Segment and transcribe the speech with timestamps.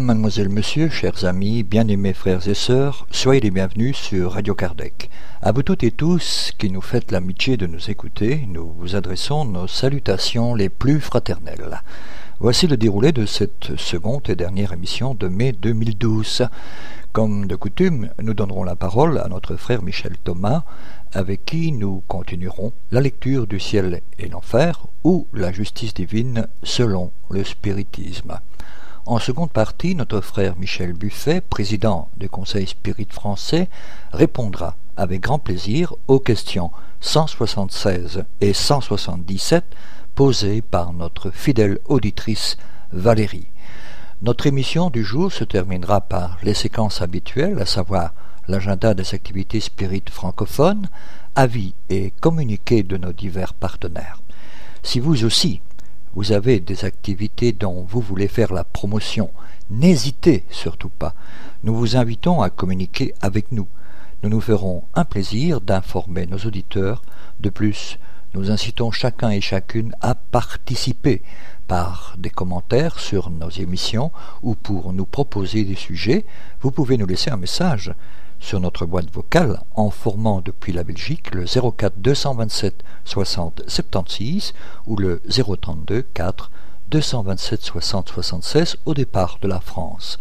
[0.00, 5.08] Mademoiselle, monsieur, chers amis, bien-aimés frères et sœurs, soyez les bienvenus sur Radio Kardec.
[5.40, 9.44] À vous toutes et tous qui nous faites l'amitié de nous écouter, nous vous adressons
[9.44, 11.82] nos salutations les plus fraternelles.
[12.40, 16.48] Voici le déroulé de cette seconde et dernière émission de mai 2012.
[17.12, 20.64] Comme de coutume, nous donnerons la parole à notre frère Michel Thomas,
[21.12, 27.12] avec qui nous continuerons la lecture du ciel et l'enfer ou la justice divine selon
[27.30, 28.38] le spiritisme.
[29.08, 33.68] En seconde partie, notre frère Michel Buffet, président du Conseil Spirit français,
[34.12, 39.64] répondra avec grand plaisir aux questions 176 et 177
[40.16, 42.56] posées par notre fidèle auditrice
[42.90, 43.46] Valérie.
[44.22, 48.12] Notre émission du jour se terminera par les séquences habituelles, à savoir
[48.48, 50.88] l'agenda des activités spirites francophones,
[51.36, 54.20] avis et communiqués de nos divers partenaires.
[54.82, 55.60] Si vous aussi,
[56.16, 59.30] vous avez des activités dont vous voulez faire la promotion,
[59.68, 61.14] n'hésitez surtout pas.
[61.62, 63.68] Nous vous invitons à communiquer avec nous.
[64.22, 67.02] Nous nous ferons un plaisir d'informer nos auditeurs.
[67.40, 67.98] De plus,
[68.32, 71.22] nous incitons chacun et chacune à participer
[71.68, 74.10] par des commentaires sur nos émissions
[74.42, 76.24] ou pour nous proposer des sujets,
[76.62, 77.92] vous pouvez nous laisser un message
[78.40, 84.54] sur notre boîte vocale en formant depuis la Belgique le 04 227 60 76
[84.86, 86.50] ou le 032 4
[86.90, 90.18] 227 60 76 au départ de la France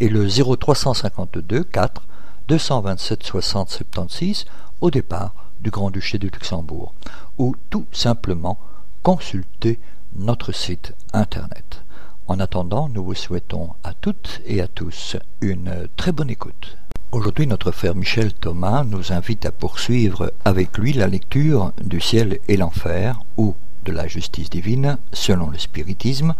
[0.00, 2.02] et le 0352 4
[2.48, 4.44] 227 60 76
[4.80, 6.94] au départ du Grand-Duché de Luxembourg
[7.36, 8.58] ou tout simplement
[9.02, 9.78] consulter
[10.16, 11.82] notre site internet.
[12.26, 16.76] En attendant, nous vous souhaitons à toutes et à tous une très bonne écoute.
[17.10, 22.38] Aujourd'hui, notre frère Michel Thomas nous invite à poursuivre avec lui la lecture du ciel
[22.48, 26.34] et l'enfer ou de la justice divine selon le spiritisme,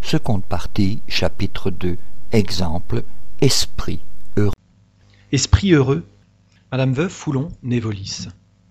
[0.00, 1.98] seconde partie, chapitre 2,
[2.30, 3.02] exemple,
[3.40, 3.98] esprit
[4.36, 4.52] heureux.
[5.32, 6.06] Esprit heureux,
[6.70, 8.28] Madame Veuve Foulon, Névolis.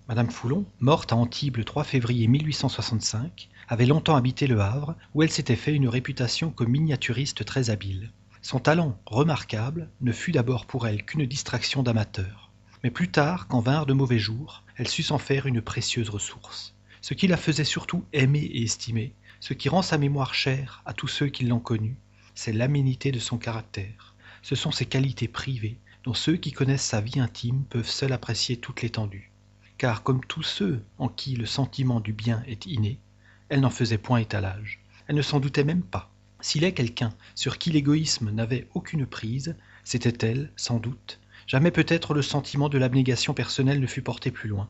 [0.08, 5.22] Madame Foulon, morte à Antibes le 3 février 1865, avait longtemps habité Le Havre, où
[5.22, 8.14] elle s'était fait une réputation comme miniaturiste très habile.
[8.44, 12.52] Son talent remarquable ne fut d'abord pour elle qu'une distraction d'amateur.
[12.84, 16.74] Mais plus tard, quand vinrent de mauvais jours, elle sut s'en faire une précieuse ressource.
[17.02, 20.94] Ce qui la faisait surtout aimer et estimer, ce qui rend sa mémoire chère à
[20.94, 21.98] tous ceux qui l'ont connue,
[22.34, 24.16] c'est l'aménité de son caractère.
[24.42, 28.58] Ce sont ses qualités privées, dont ceux qui connaissent sa vie intime peuvent seuls apprécier
[28.58, 29.32] toute l'étendue.
[29.78, 33.00] Car comme tous ceux en qui le sentiment du bien est inné,
[33.50, 34.80] elle n'en faisait point étalage.
[35.08, 36.11] Elle ne s'en doutait même pas.
[36.42, 41.20] S'il est quelqu'un sur qui l'égoïsme n'avait aucune prise, c'était elle, sans doute.
[41.46, 44.70] Jamais peut-être le sentiment de l'abnégation personnelle ne fut porté plus loin.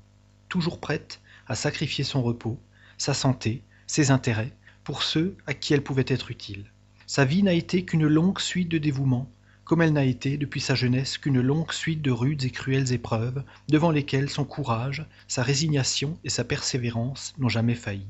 [0.50, 2.60] Toujours prête à sacrifier son repos,
[2.98, 6.66] sa santé, ses intérêts, pour ceux à qui elle pouvait être utile.
[7.08, 9.30] Sa vie n'a été qu'une longue suite de dévouements,
[9.64, 13.44] comme elle n'a été depuis sa jeunesse qu'une longue suite de rudes et cruelles épreuves,
[13.70, 18.08] devant lesquelles son courage, sa résignation et sa persévérance n'ont jamais failli.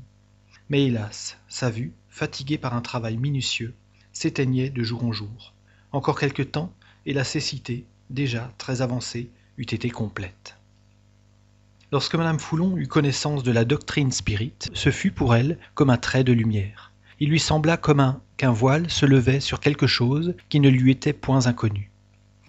[0.68, 3.74] Mais hélas, sa vue, fatiguée par un travail minutieux,
[4.12, 5.54] s'éteignait de jour en jour.
[5.92, 6.70] Encore quelque temps,
[7.06, 10.58] et la cécité, déjà très avancée, eût été complète.
[11.90, 15.96] Lorsque Madame Foulon eut connaissance de la doctrine spirite, ce fut pour elle comme un
[15.96, 16.92] trait de lumière.
[17.18, 20.90] Il lui sembla comme un qu'un voile se levait sur quelque chose qui ne lui
[20.90, 21.90] était point inconnu,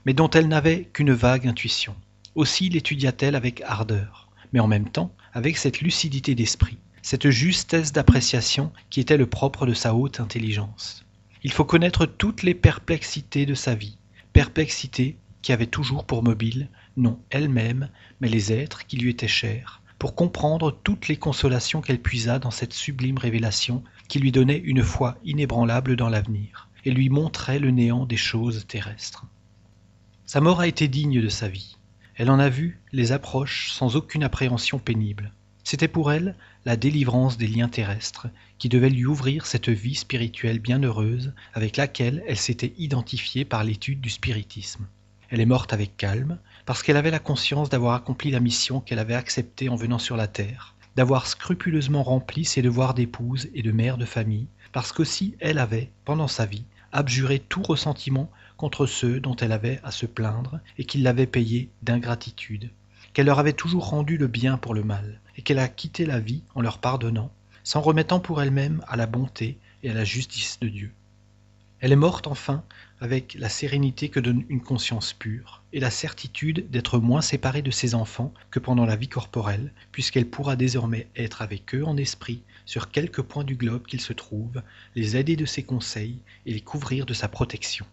[0.05, 1.95] mais dont elle n'avait qu'une vague intuition.
[2.35, 8.71] Aussi l'étudia-t-elle avec ardeur, mais en même temps avec cette lucidité d'esprit cette justesse d'appréciation
[8.89, 11.05] qui était le propre de sa haute intelligence.
[11.43, 13.97] Il faut connaître toutes les perplexités de sa vie,
[14.31, 17.89] perplexités qui avaient toujours pour mobile, non elle-même,
[18.21, 22.51] mais les êtres qui lui étaient chers, pour comprendre toutes les consolations qu'elle puisa dans
[22.51, 27.71] cette sublime révélation qui lui donnait une foi inébranlable dans l'avenir, et lui montrait le
[27.71, 29.25] néant des choses terrestres.
[30.25, 31.77] Sa mort a été digne de sa vie.
[32.15, 35.33] Elle en a vu les approches sans aucune appréhension pénible.
[35.65, 38.27] C'était pour elle la délivrance des liens terrestres
[38.57, 43.99] qui devait lui ouvrir cette vie spirituelle bienheureuse avec laquelle elle s'était identifiée par l'étude
[43.99, 44.87] du spiritisme.
[45.29, 48.99] Elle est morte avec calme parce qu'elle avait la conscience d'avoir accompli la mission qu'elle
[48.99, 53.71] avait acceptée en venant sur la terre, d'avoir scrupuleusement rempli ses devoirs d'épouse et de
[53.71, 59.19] mère de famille, parce qu'aussi elle avait, pendant sa vie, abjuré tout ressentiment contre ceux
[59.19, 62.69] dont elle avait à se plaindre et qui l'avaient payée d'ingratitude,
[63.13, 66.19] qu'elle leur avait toujours rendu le bien pour le mal, et qu'elle a quitté la
[66.19, 67.31] vie en leur pardonnant,
[67.63, 70.91] s'en remettant pour elle-même à la bonté et à la justice de Dieu.
[71.83, 72.63] Elle est morte enfin
[73.01, 77.71] avec la sérénité que donne une conscience pure et la certitude d'être moins séparée de
[77.71, 82.41] ses enfants que pendant la vie corporelle, puisqu'elle pourra désormais être avec eux en esprit
[82.65, 84.61] sur quelques points du globe qu'ils se trouvent,
[84.95, 87.85] les aider de ses conseils et les couvrir de sa protection.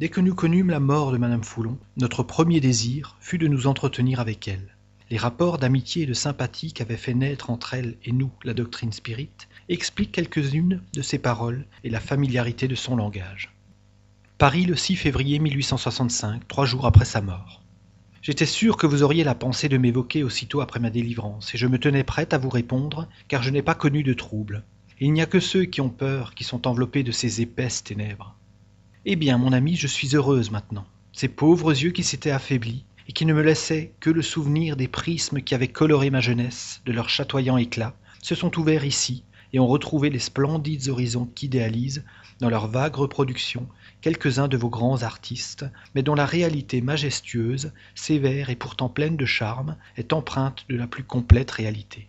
[0.00, 3.68] Dès que nous connûmes la mort de Madame Foulon, notre premier désir fut de nous
[3.68, 4.76] entretenir avec elle.
[5.10, 8.92] Les rapports d'amitié et de sympathie qu'avait fait naître entre elle et nous la doctrine
[8.92, 13.54] spirite expliquent quelques-unes de ses paroles et la familiarité de son langage.
[14.36, 17.62] Paris le 6 février 1865, trois jours après sa mort.
[18.20, 21.66] J'étais sûr que vous auriez la pensée de m'évoquer aussitôt après ma délivrance, et je
[21.66, 24.62] me tenais prête à vous répondre, car je n'ai pas connu de trouble.
[25.00, 28.36] Il n'y a que ceux qui ont peur qui sont enveloppés de ces épaisses ténèbres.
[29.06, 30.86] Eh bien, mon ami, je suis heureuse maintenant.
[31.12, 34.88] Ces pauvres yeux qui s'étaient affaiblis, et qui ne me laissaient que le souvenir des
[34.88, 39.58] prismes qui avaient coloré ma jeunesse de leur chatoyant éclat, se sont ouverts ici, et
[39.58, 42.04] ont retrouvé les splendides horizons qu'idéalisent,
[42.40, 43.66] dans leur vague reproduction,
[44.00, 45.64] quelques-uns de vos grands artistes,
[45.94, 50.86] mais dont la réalité majestueuse, sévère et pourtant pleine de charme, est empreinte de la
[50.86, 52.08] plus complète réalité.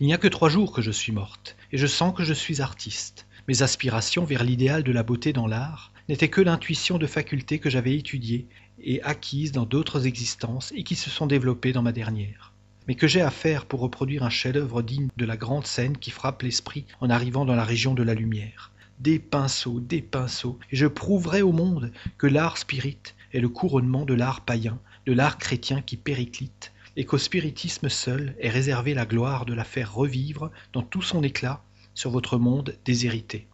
[0.00, 2.34] Il n'y a que trois jours que je suis morte, et je sens que je
[2.34, 3.26] suis artiste.
[3.48, 7.70] Mes aspirations vers l'idéal de la beauté dans l'art n'étaient que l'intuition de facultés que
[7.70, 8.46] j'avais étudiées
[8.82, 12.52] et acquises dans d'autres existences et qui se sont développées dans ma dernière.
[12.88, 16.10] Mais que j'ai à faire pour reproduire un chef-d'œuvre digne de la grande scène qui
[16.10, 20.76] frappe l'esprit en arrivant dans la région de la lumière Des pinceaux, des pinceaux, et
[20.76, 25.38] je prouverai au monde que l'art spirit est le couronnement de l'art païen, de l'art
[25.38, 30.50] chrétien qui périclite, et qu'au spiritisme seul est réservée la gloire de la faire revivre
[30.72, 31.62] dans tout son éclat
[31.94, 33.46] sur votre monde déshérité.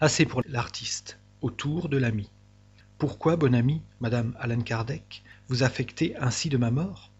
[0.00, 2.30] Assez pour l'artiste, autour de l'ami.
[3.00, 7.10] Pourquoi, bon ami, Madame Alan Kardec, vous affectez ainsi de ma mort?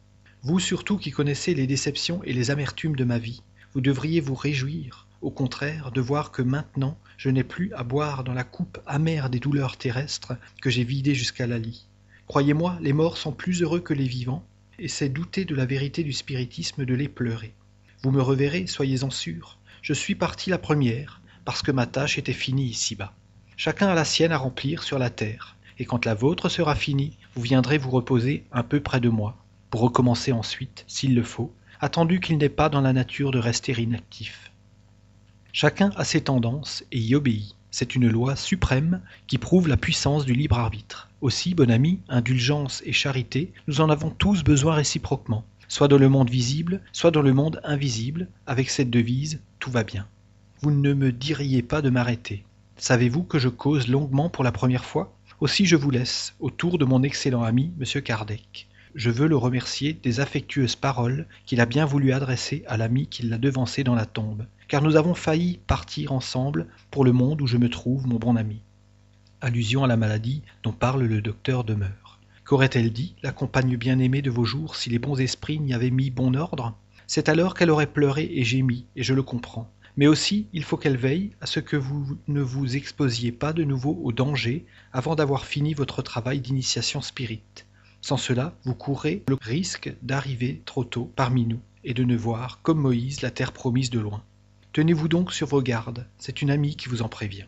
[0.43, 3.43] Vous surtout qui connaissez les déceptions et les amertumes de ma vie,
[3.73, 8.25] vous devriez vous réjouir, au contraire, de voir que maintenant je n'ai plus à boire
[8.25, 11.87] dans la coupe amère des douleurs terrestres que j'ai vidée jusqu'à la lie.
[12.27, 14.45] Croyez-moi, les morts sont plus heureux que les vivants,
[14.79, 17.55] et c'est douter de la vérité du spiritisme de les pleurer.
[18.03, 19.59] Vous me reverrez, soyez-en sûrs.
[19.81, 23.15] Je suis partie la première, parce que ma tâche était finie ici-bas.
[23.57, 27.17] Chacun a la sienne à remplir sur la terre, et quand la vôtre sera finie,
[27.35, 29.39] vous viendrez vous reposer un peu près de moi,
[29.71, 33.73] pour recommencer ensuite, s'il le faut, attendu qu'il n'est pas dans la nature de rester
[33.73, 34.53] inactif.
[35.55, 37.57] Chacun a ses tendances et y obéit.
[37.71, 41.09] C'est une loi suprême qui prouve la puissance du libre arbitre.
[41.23, 46.11] Aussi, bon ami, indulgence et charité, nous en avons tous besoin réciproquement, soit dans le
[46.11, 50.07] monde visible, soit dans le monde invisible, avec cette devise Tout va bien.
[50.61, 52.45] Vous ne me diriez pas de m'arrêter.
[52.77, 55.15] Savez-vous que je cause longuement pour la première fois?
[55.41, 58.03] Aussi je vous laisse, autour de mon excellent ami, M.
[58.03, 58.69] Kardec.
[58.95, 63.23] Je veux le remercier des affectueuses paroles qu'il a bien voulu adresser à l'ami qui
[63.23, 67.47] l'a devancé dans la tombe, car nous avons failli partir ensemble pour le monde où
[67.47, 68.63] je me trouve, mon bon ami
[69.41, 72.21] allusion à la maladie dont parle le docteur Demeure.
[72.45, 76.11] Qu'aurait-elle dit, la compagne bien-aimée de vos jours, si les bons esprits n'y avaient mis
[76.11, 76.77] bon ordre?
[77.07, 79.73] C'est alors qu'elle aurait pleuré et gémi, et je le comprends.
[79.97, 83.65] Mais aussi, il faut qu'elle veille à ce que vous ne vous exposiez pas de
[83.65, 87.67] nouveau au danger avant d'avoir fini votre travail d'initiation spirite.
[88.01, 92.61] Sans cela, vous courrez le risque d'arriver trop tôt parmi nous et de ne voir,
[92.63, 94.23] comme Moïse, la terre promise de loin.
[94.73, 97.47] Tenez-vous donc sur vos gardes, c'est une amie qui vous en prévient.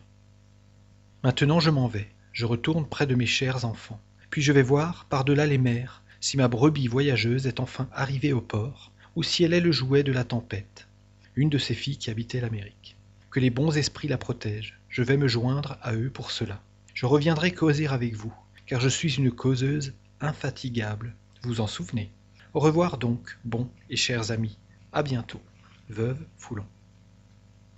[1.23, 4.01] Maintenant je m'en vais, je retourne près de mes chers enfants.
[4.29, 8.41] Puis je vais voir, par-delà les mers, si ma brebis voyageuse est enfin arrivée au
[8.41, 10.87] port, ou si elle est le jouet de la tempête,
[11.35, 12.95] une de ces filles qui habitaient l'Amérique.
[13.31, 16.61] Que les bons esprits la protègent, je vais me joindre à eux pour cela.
[16.93, 18.33] Je reviendrai causer avec vous,
[18.65, 22.11] car je suis une causeuse infatigable, vous en souvenez?
[22.53, 24.57] Au revoir donc, bons et chers amis.
[24.91, 25.41] À bientôt.
[25.89, 26.65] Veuve Foulon.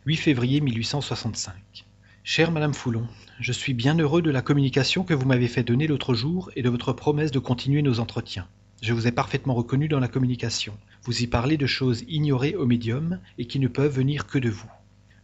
[0.06, 1.86] 8 février 1865.
[2.24, 3.08] Chère Madame Foulon,
[3.40, 6.62] je suis bien heureux de la communication que vous m'avez fait donner l'autre jour et
[6.62, 8.48] de votre promesse de continuer nos entretiens.
[8.82, 10.78] Je vous ai parfaitement reconnu dans la communication.
[11.06, 14.50] Vous y parlez de choses ignorées au médium et qui ne peuvent venir que de
[14.50, 14.70] vous.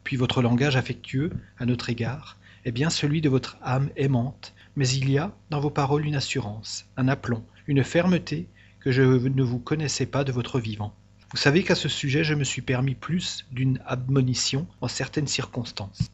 [0.03, 4.87] Puis votre langage affectueux, à notre égard, est bien celui de votre âme aimante, mais
[4.87, 8.47] il y a dans vos paroles une assurance, un aplomb, une fermeté
[8.79, 10.93] que je ne vous connaissais pas de votre vivant.
[11.31, 16.11] Vous savez qu'à ce sujet je me suis permis plus d'une admonition en certaines circonstances.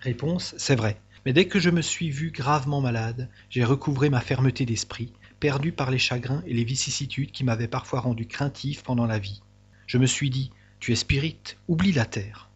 [0.00, 1.00] Réponse C'est vrai.
[1.24, 5.72] Mais dès que je me suis vu gravement malade, j'ai recouvré ma fermeté d'esprit, perdu
[5.72, 9.42] par les chagrins et les vicissitudes qui m'avaient parfois rendu craintif pendant la vie.
[9.86, 10.50] Je me suis dit
[10.80, 11.38] Tu es spirit,
[11.68, 12.50] oublie la terre.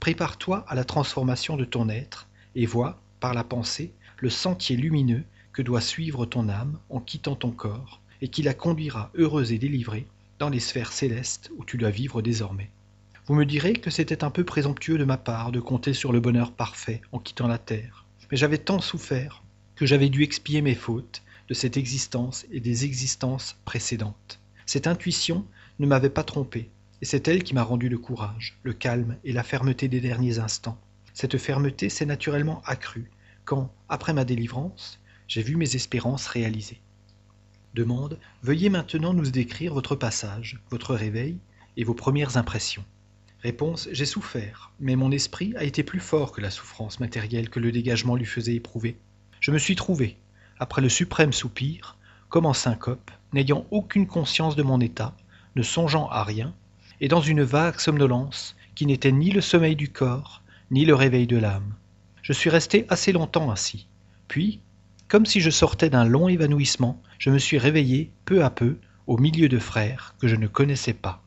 [0.00, 5.24] Prépare-toi à la transformation de ton être et vois, par la pensée, le sentier lumineux
[5.52, 9.58] que doit suivre ton âme en quittant ton corps et qui la conduira heureuse et
[9.58, 10.06] délivrée
[10.38, 12.70] dans les sphères célestes où tu dois vivre désormais.
[13.26, 16.20] Vous me direz que c'était un peu présomptueux de ma part de compter sur le
[16.20, 18.04] bonheur parfait en quittant la terre.
[18.30, 19.42] Mais j'avais tant souffert
[19.74, 24.40] que j'avais dû expier mes fautes de cette existence et des existences précédentes.
[24.66, 25.46] Cette intuition
[25.78, 26.70] ne m'avait pas trompé,
[27.02, 30.38] et c'est elle qui m'a rendu le courage, le calme et la fermeté des derniers
[30.38, 30.78] instants.
[31.14, 33.10] Cette fermeté s'est naturellement accrue
[33.44, 36.80] quand, après ma délivrance, j'ai vu mes espérances réalisées.
[37.74, 41.38] Demande, veuillez maintenant nous décrire votre passage, votre réveil
[41.76, 42.84] et vos premières impressions.
[43.42, 47.60] Réponse, j'ai souffert, mais mon esprit a été plus fort que la souffrance matérielle que
[47.60, 48.96] le dégagement lui faisait éprouver.
[49.40, 50.16] Je me suis trouvé,
[50.58, 51.96] après le suprême soupir,
[52.28, 55.14] comme en syncope, n'ayant aucune conscience de mon état,
[55.54, 56.54] ne songeant à rien,
[57.00, 61.26] et dans une vague somnolence qui n'était ni le sommeil du corps, ni le réveil
[61.26, 61.74] de l'âme.
[62.22, 63.86] Je suis resté assez longtemps ainsi.
[64.28, 64.60] Puis,
[65.08, 69.18] comme si je sortais d'un long évanouissement, je me suis réveillé peu à peu au
[69.18, 71.22] milieu de frères que je ne connaissais pas.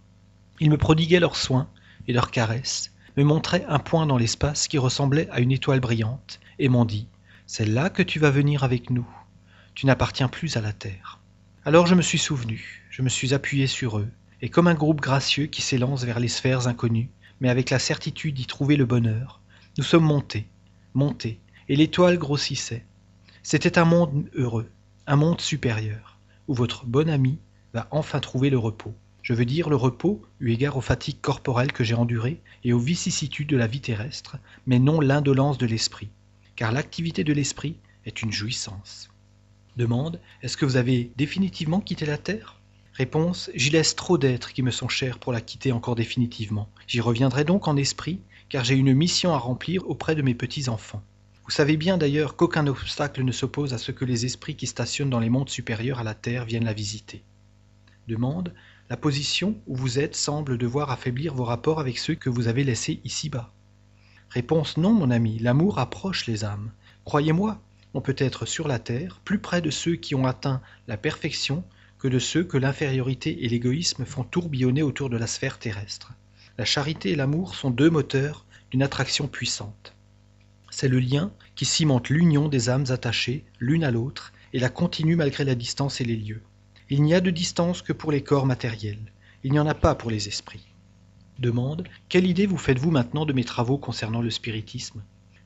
[0.59, 1.69] Ils me prodiguaient leurs soins
[2.07, 6.39] et leurs caresses, me montraient un point dans l'espace qui ressemblait à une étoile brillante,
[6.57, 7.07] et m'ont dit
[7.45, 9.07] C'est là que tu vas venir avec nous.
[9.79, 11.21] Tu n'appartiens plus à la terre.
[11.63, 14.09] Alors je me suis souvenu, je me suis appuyé sur eux,
[14.41, 17.09] et comme un groupe gracieux qui s'élance vers les sphères inconnues,
[17.39, 19.39] mais avec la certitude d'y trouver le bonheur,
[19.77, 20.49] nous sommes montés,
[20.93, 22.85] montés, et l'étoile grossissait.
[23.41, 24.69] C'était un monde heureux,
[25.07, 26.19] un monde supérieur,
[26.49, 27.39] où votre bon ami
[27.73, 28.93] va enfin trouver le repos.
[29.21, 32.79] Je veux dire le repos, eu égard aux fatigues corporelles que j'ai endurées et aux
[32.79, 36.09] vicissitudes de la vie terrestre, mais non l'indolence de l'esprit,
[36.57, 39.08] car l'activité de l'esprit est une jouissance.
[39.79, 42.59] Demande, est-ce que vous avez définitivement quitté la Terre?
[42.95, 46.67] Réponse, j'y laisse trop d'êtres qui me sont chers pour la quitter encore définitivement.
[46.85, 48.19] J'y reviendrai donc en esprit,
[48.49, 51.01] car j'ai une mission à remplir auprès de mes petits-enfants.
[51.45, 55.09] Vous savez bien d'ailleurs qu'aucun obstacle ne s'oppose à ce que les esprits qui stationnent
[55.09, 57.23] dans les mondes supérieurs à la Terre viennent la visiter.
[58.09, 58.53] Demande,
[58.89, 62.65] la position où vous êtes semble devoir affaiblir vos rapports avec ceux que vous avez
[62.65, 63.53] laissés ici-bas.
[64.29, 66.73] Réponse non, mon ami, l'amour approche les âmes.
[67.05, 67.61] Croyez-moi,
[67.93, 71.63] on peut être sur la terre plus près de ceux qui ont atteint la perfection
[71.97, 76.13] que de ceux que l'infériorité et l'égoïsme font tourbillonner autour de la sphère terrestre.
[76.57, 79.95] La charité et l'amour sont deux moteurs d'une attraction puissante.
[80.71, 85.15] C'est le lien qui cimente l'union des âmes attachées l'une à l'autre et la continue
[85.15, 86.43] malgré la distance et les lieux.
[86.89, 89.11] Il n'y a de distance que pour les corps matériels.
[89.43, 90.67] Il n'y en a pas pour les esprits.
[91.37, 95.01] Demande Quelle idée vous faites-vous maintenant de mes travaux concernant le spiritisme?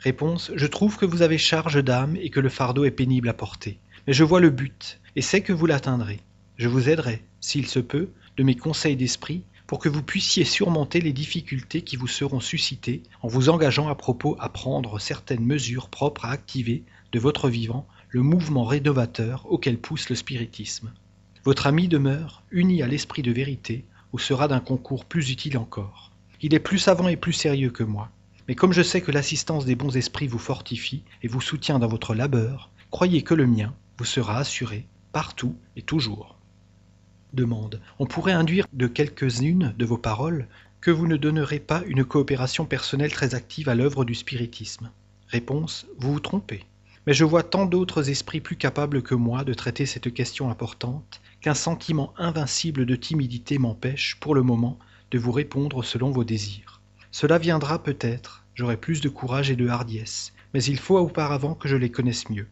[0.06, 3.80] Je trouve que vous avez charge d'âme et que le fardeau est pénible à porter.
[4.06, 6.20] Mais je vois le but et sais que vous l'atteindrez.
[6.58, 11.00] Je vous aiderai, s'il se peut, de mes conseils d'esprit pour que vous puissiez surmonter
[11.00, 15.90] les difficultés qui vous seront suscitées en vous engageant à propos à prendre certaines mesures
[15.90, 16.84] propres à activer
[17.14, 20.92] de votre vivant le mouvement rénovateur auquel pousse le spiritisme.
[21.46, 26.12] Votre ami demeure, uni à l'esprit de vérité, ou sera d'un concours plus utile encore.
[26.42, 28.12] Il est plus savant et plus sérieux que moi.
[28.48, 31.88] Mais comme je sais que l'assistance des bons esprits vous fortifie et vous soutient dans
[31.88, 36.38] votre labeur, croyez que le mien vous sera assuré, partout et toujours.
[37.34, 37.82] Demande.
[38.00, 40.48] On pourrait induire de quelques-unes de vos paroles
[40.82, 44.92] que vous ne donnerez pas une coopération personnelle très active à l'œuvre du spiritisme.
[45.30, 45.88] Réponse.
[45.98, 46.66] Vous vous trompez.
[47.08, 51.22] Mais je vois tant d'autres esprits plus capables que moi de traiter cette question importante
[51.42, 54.78] qu'un sentiment invincible de timidité m'empêche, pour le moment,
[55.12, 56.73] de vous répondre selon vos désirs.
[57.14, 61.70] Cela viendra peut-être, j'aurai plus de courage et de hardiesse, mais il faut auparavant que
[61.70, 62.48] je les connaisse mieux.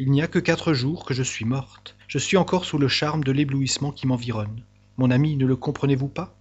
[0.00, 1.94] Il n'y a que quatre jours que je suis morte.
[2.08, 4.62] Je suis encore sous le charme de l'éblouissement qui m'environne.
[4.96, 6.34] Mon ami, ne le comprenez-vous pas?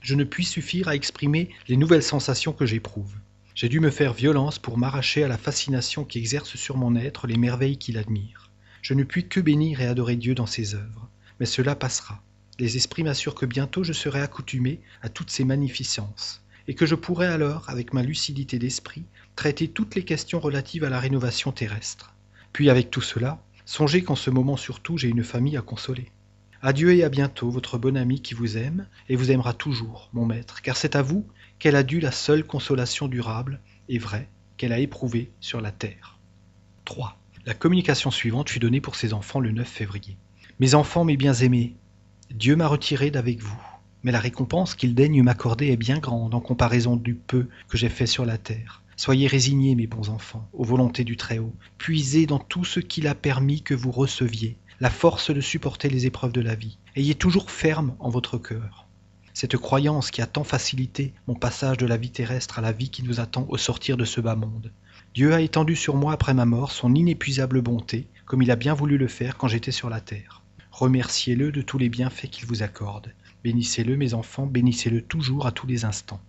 [0.00, 3.16] Je ne puis suffire à exprimer les nouvelles sensations que j'éprouve.
[3.56, 7.26] J'ai dû me faire violence pour m'arracher à la fascination qui exerce sur mon être
[7.26, 8.52] les merveilles qu'il admire.
[8.80, 12.22] Je ne puis que bénir et adorer Dieu dans ses œuvres mais cela passera.
[12.58, 16.94] Les esprits m'assurent que bientôt je serai accoutumé à toutes ces magnificences, et que je
[16.94, 19.04] pourrai alors, avec ma lucidité d'esprit,
[19.36, 22.14] traiter toutes les questions relatives à la rénovation terrestre.
[22.52, 26.10] Puis avec tout cela, songez qu'en ce moment surtout j'ai une famille à consoler.
[26.62, 30.26] Adieu et à bientôt, votre bon ami qui vous aime, et vous aimera toujours, mon
[30.26, 31.26] maître, car c'est à vous
[31.58, 36.18] qu'elle a dû la seule consolation durable et vraie qu'elle a éprouvée sur la terre.
[36.84, 37.18] 3.
[37.46, 40.18] La communication suivante fut donnée pour ses enfants le 9 février.
[40.58, 41.76] Mes enfants, mes bien-aimés,
[42.30, 43.62] Dieu m'a retiré d'avec vous,
[44.02, 47.88] mais la récompense qu'il daigne m'accorder est bien grande en comparaison du peu que j'ai
[47.88, 48.82] fait sur la terre.
[48.96, 51.54] Soyez résignés, mes bons enfants, aux volontés du Très-Haut.
[51.78, 56.06] Puisez dans tout ce qu'il a permis que vous receviez la force de supporter les
[56.06, 56.78] épreuves de la vie.
[56.96, 58.86] Ayez toujours ferme en votre cœur.
[59.34, 62.90] Cette croyance qui a tant facilité mon passage de la vie terrestre à la vie
[62.90, 64.72] qui nous attend au sortir de ce bas monde.
[65.14, 68.74] Dieu a étendu sur moi après ma mort son inépuisable bonté, comme il a bien
[68.74, 70.42] voulu le faire quand j'étais sur la terre.
[70.70, 73.12] Remerciez-le de tous les bienfaits qu'il vous accorde.
[73.42, 76.20] Bénissez-le, mes enfants, bénissez-le toujours à tous les instants.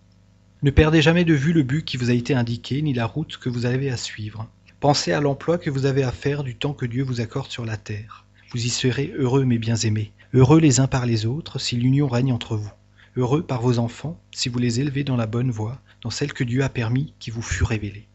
[0.63, 3.37] Ne perdez jamais de vue le but qui vous a été indiqué, ni la route
[3.37, 4.47] que vous avez à suivre.
[4.79, 7.65] Pensez à l'emploi que vous avez à faire du temps que Dieu vous accorde sur
[7.65, 8.25] la terre.
[8.51, 12.31] Vous y serez heureux, mes bien-aimés, heureux les uns par les autres, si l'union règne
[12.31, 12.71] entre vous.
[13.17, 16.43] Heureux par vos enfants, si vous les élevez dans la bonne voie, dans celle que
[16.45, 18.07] Dieu a permis qui vous fût révélée.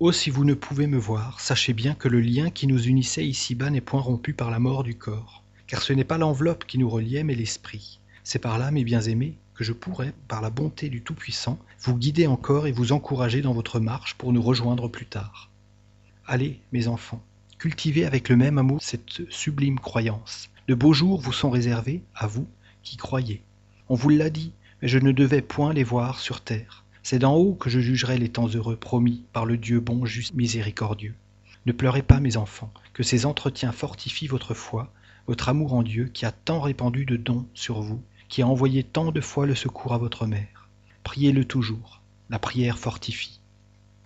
[0.00, 3.26] Oh, si vous ne pouvez me voir, sachez bien que le lien qui nous unissait
[3.26, 6.78] ici-bas n'est point rompu par la mort du corps, car ce n'est pas l'enveloppe qui
[6.78, 8.00] nous reliait, mais l'esprit.
[8.24, 12.26] C'est par là, mes bien-aimés, que je pourrais, par la bonté du Tout-Puissant, vous guider
[12.26, 15.50] encore et vous encourager dans votre marche pour nous rejoindre plus tard.
[16.26, 17.22] Allez, mes enfants,
[17.58, 20.48] cultivez avec le même amour cette sublime croyance.
[20.68, 22.46] De beaux jours vous sont réservés, à vous
[22.82, 23.42] qui croyez.
[23.88, 26.84] On vous l'a dit, mais je ne devais point les voir sur terre.
[27.02, 30.34] C'est d'en haut que je jugerai les temps heureux promis par le Dieu bon, juste,
[30.34, 31.14] miséricordieux.
[31.66, 34.92] Ne pleurez pas, mes enfants, que ces entretiens fortifient votre foi,
[35.28, 38.82] votre amour en Dieu qui a tant répandu de dons sur vous, qui a envoyé
[38.82, 40.70] tant de fois le secours à votre mère.
[41.04, 43.40] Priez-le toujours, la prière fortifie.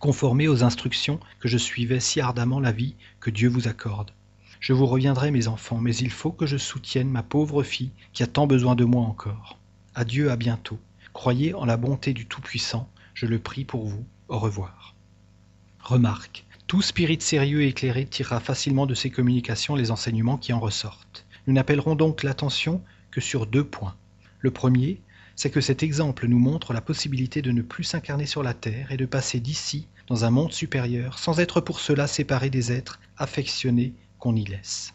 [0.01, 4.11] Conformez aux instructions que je suivais si ardemment la vie que Dieu vous accorde.
[4.59, 8.25] Je vous reviendrai, mes enfants, mais il faut que je soutienne ma pauvre fille qui
[8.25, 9.59] a tant besoin de moi encore.
[9.95, 10.79] Adieu, à bientôt.
[11.13, 14.05] Croyez en la bonté du Tout-Puissant, je le prie pour vous.
[14.27, 14.97] Au revoir.
[15.79, 16.45] Remarque.
[16.73, 21.27] Tout spirit sérieux et éclairé tirera facilement de ces communications les enseignements qui en ressortent.
[21.47, 23.95] Nous n'appellerons donc l'attention que sur deux points.
[24.39, 25.03] Le premier,
[25.37, 28.91] c'est que cet exemple nous montre la possibilité de ne plus s'incarner sur la terre
[28.91, 33.01] et de passer d'ici dans un monde supérieur sans être pour cela séparé des êtres
[33.19, 34.95] affectionnés qu'on y laisse.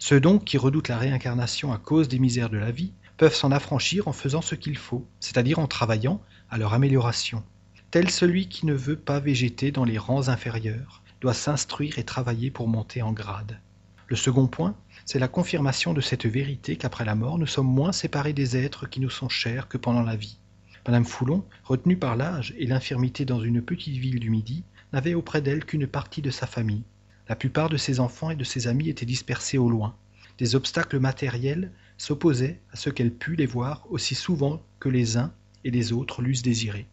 [0.00, 3.52] Ceux donc qui redoutent la réincarnation à cause des misères de la vie peuvent s'en
[3.52, 7.44] affranchir en faisant ce qu'il faut, c'est-à-dire en travaillant à leur amélioration.
[7.92, 12.50] Tel celui qui ne veut pas végéter dans les rangs inférieurs doit s'instruire et travailler
[12.50, 13.60] pour monter en grade.
[14.08, 14.74] Le second point,
[15.06, 18.88] c'est la confirmation de cette vérité qu'après la mort, nous sommes moins séparés des êtres
[18.88, 20.38] qui nous sont chers que pendant la vie.
[20.84, 25.40] Madame Foulon, retenue par l'âge et l'infirmité dans une petite ville du Midi, n'avait auprès
[25.40, 26.82] d'elle qu'une partie de sa famille.
[27.28, 29.94] La plupart de ses enfants et de ses amis étaient dispersés au loin.
[30.38, 35.32] Des obstacles matériels s'opposaient à ce qu'elle pût les voir aussi souvent que les uns
[35.62, 36.88] et les autres l'eussent désiré.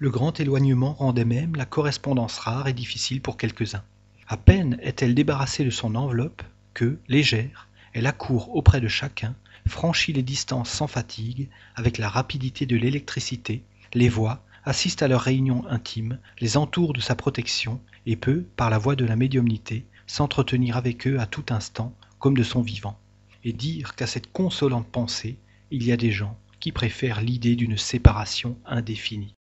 [0.00, 3.84] Le grand éloignement rendait même la correspondance rare et difficile pour quelques-uns.
[4.26, 6.42] À peine est-elle débarrassée de son enveloppe
[6.74, 9.36] que, légère, elle accourt auprès de chacun,
[9.68, 13.62] franchit les distances sans fatigue, avec la rapidité de l'électricité,
[13.94, 18.70] les voit, assiste à leurs réunions intimes, les entoure de sa protection, et peut, par
[18.70, 22.98] la voie de la médiumnité, s'entretenir avec eux à tout instant, comme de son vivant
[23.44, 25.38] et dire qu'à cette consolante pensée,
[25.70, 29.34] il y a des gens qui préfèrent l'idée d'une séparation indéfinie.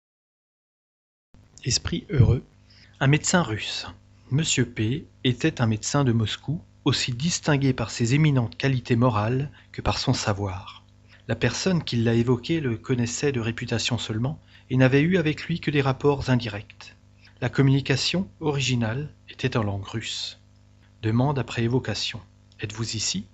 [1.67, 2.45] Esprit heureux.
[3.01, 3.89] Un médecin russe.
[4.31, 5.05] Monsieur P.
[5.25, 10.15] était un médecin de Moscou, aussi distingué par ses éminentes qualités morales que par son
[10.15, 10.85] savoir.
[11.27, 15.59] La personne qui l'a évoqué le connaissait de réputation seulement et n'avait eu avec lui
[15.59, 16.95] que des rapports indirects.
[17.41, 20.39] La communication originale était en langue russe.
[21.03, 22.21] Demande après évocation.
[22.61, 23.27] Êtes-vous ici?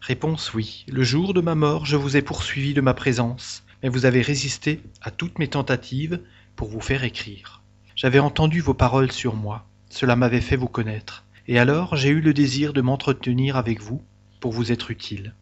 [0.00, 0.86] Réponse oui.
[0.86, 4.22] Le jour de ma mort, je vous ai poursuivi de ma présence, mais vous avez
[4.22, 6.20] résisté à toutes mes tentatives
[6.54, 7.59] pour vous faire écrire.
[8.02, 12.22] J'avais entendu vos paroles sur moi, cela m'avait fait vous connaître, et alors j'ai eu
[12.22, 14.00] le désir de m'entretenir avec vous
[14.40, 15.34] pour vous être utile.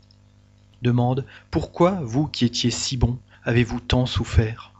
[0.82, 4.72] Demande Pourquoi, vous qui étiez si bon, avez-vous tant souffert?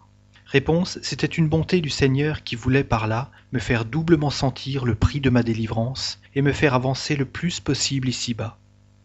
[0.47, 4.97] Réponse C'était une bonté du Seigneur qui voulait par là me faire doublement sentir le
[4.97, 8.59] prix de ma délivrance et me faire avancer le plus possible ici-bas.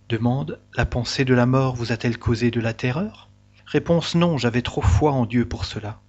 [0.10, 3.30] Demande La pensée de la mort vous a-t-elle causé de la terreur?
[3.68, 6.00] Réponse Non, j'avais trop foi en Dieu pour cela.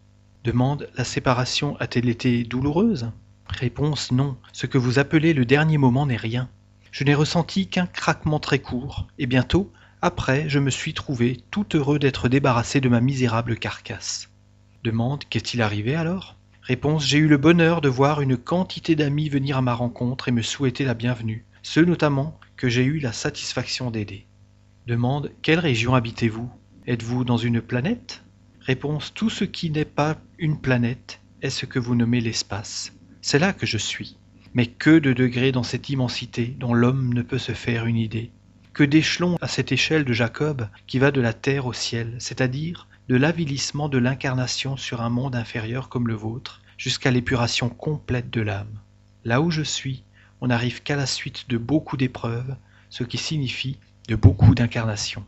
[0.45, 3.11] Demande La séparation a-t-elle été douloureuse?
[3.49, 6.51] Réponse Non, ce que vous appelez le dernier moment n'est rien.
[6.93, 11.65] Je n'ai ressenti qu'un craquement très court, et bientôt, après, je me suis trouvé tout
[11.75, 14.29] heureux d'être débarrassé de ma misérable carcasse.
[14.85, 16.37] Demande Qu'est-il arrivé alors?
[16.61, 20.33] Réponse J'ai eu le bonheur de voir une quantité d'amis venir à ma rencontre et
[20.33, 24.27] me souhaiter la bienvenue, ceux notamment que j'ai eu la satisfaction d'aider.
[24.87, 26.51] Demande Quelle région habitez-vous?
[26.87, 28.25] Êtes-vous dans une planète?
[28.61, 32.93] Réponse Tout ce qui n'est pas une planète est ce que vous nommez l'espace.
[33.23, 34.19] C'est là que je suis.
[34.53, 38.31] Mais que de degrés dans cette immensité dont l'homme ne peut se faire une idée
[38.75, 42.89] Que d'échelons à cette échelle de Jacob qui va de la terre au ciel, c'est-à-dire
[43.09, 48.43] de l'avilissement de l'incarnation sur un monde inférieur comme le vôtre, jusqu'à l'épuration complète de
[48.43, 48.81] l'âme.
[49.25, 50.05] Là où je suis,
[50.43, 52.55] on n'arrive qu'à la suite de beaucoup d'épreuves,
[52.91, 53.79] ce qui signifie
[54.09, 55.25] de beaucoup d'incarnations.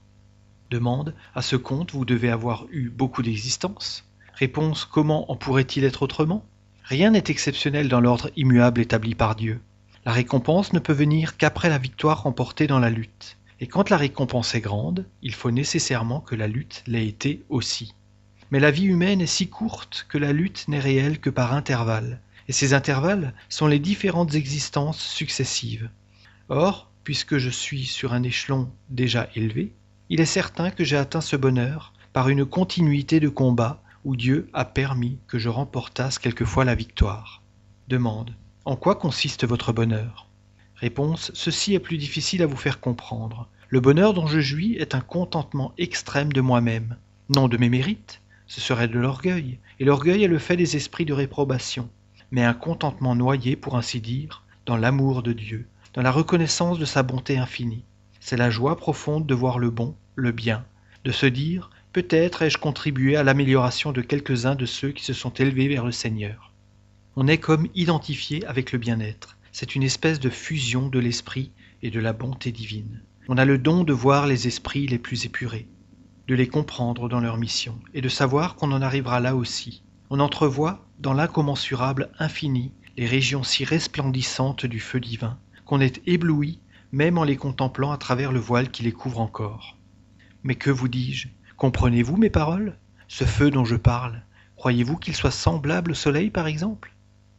[0.71, 4.06] Demande, à ce compte, vous devez avoir eu beaucoup d'existences
[4.37, 6.45] Réponse, comment en pourrait-il être autrement?
[6.85, 9.63] Rien n'est exceptionnel dans l'ordre immuable établi par Dieu.
[10.05, 13.39] La récompense ne peut venir qu'après la victoire remportée dans la lutte.
[13.61, 17.95] Et quand la récompense est grande, il faut nécessairement que la lutte l'ait été aussi.
[18.51, 22.21] Mais la vie humaine est si courte que la lutte n'est réelle que par intervalles,
[22.47, 25.89] et ces intervalles sont les différentes existences successives.
[26.51, 29.73] Or, puisque je suis sur un échelon déjà élevé,
[30.11, 34.49] il est certain que j'ai atteint ce bonheur par une continuité de combats où Dieu
[34.53, 37.43] a permis que je remportasse quelquefois la victoire.
[37.89, 38.37] Demande.
[38.65, 40.29] En quoi consiste votre bonheur?
[40.77, 43.49] Réponse Ceci est plus difficile à vous faire comprendre.
[43.69, 46.97] Le bonheur dont je jouis est un contentement extrême de moi-même,
[47.35, 51.05] non de mes mérites, ce serait de l'orgueil, et l'orgueil est le fait des esprits
[51.05, 51.91] de réprobation,
[52.31, 56.85] mais un contentement noyé, pour ainsi dire, dans l'amour de Dieu, dans la reconnaissance de
[56.85, 57.83] sa bonté infinie.
[58.21, 60.65] C'est la joie profonde de voir le bon, le bien,
[61.05, 65.31] de se dire peut-être ai-je contribué à l'amélioration de quelques-uns de ceux qui se sont
[65.31, 66.53] élevés vers le Seigneur.
[67.17, 69.39] On est comme identifié avec le bien-être.
[69.51, 73.01] C'est une espèce de fusion de l'esprit et de la bonté divine.
[73.29, 75.69] On a le don de voir les esprits les plus épurés,
[76.29, 79.83] de les comprendre dans leur mission, et de savoir qu'on en arrivera là aussi.
[80.11, 86.61] On entrevoit, dans l'incommensurable infini, les régions si resplendissantes du feu divin, qu'on est ébloui
[86.93, 89.79] même en les contemplant à travers le voile qui les couvre encore.
[90.43, 91.29] Mais que vous dis-je?
[91.57, 92.77] Comprenez-vous mes paroles?
[93.09, 94.23] Ce feu dont je parle,
[94.57, 96.93] croyez-vous qu'il soit semblable au soleil par exemple?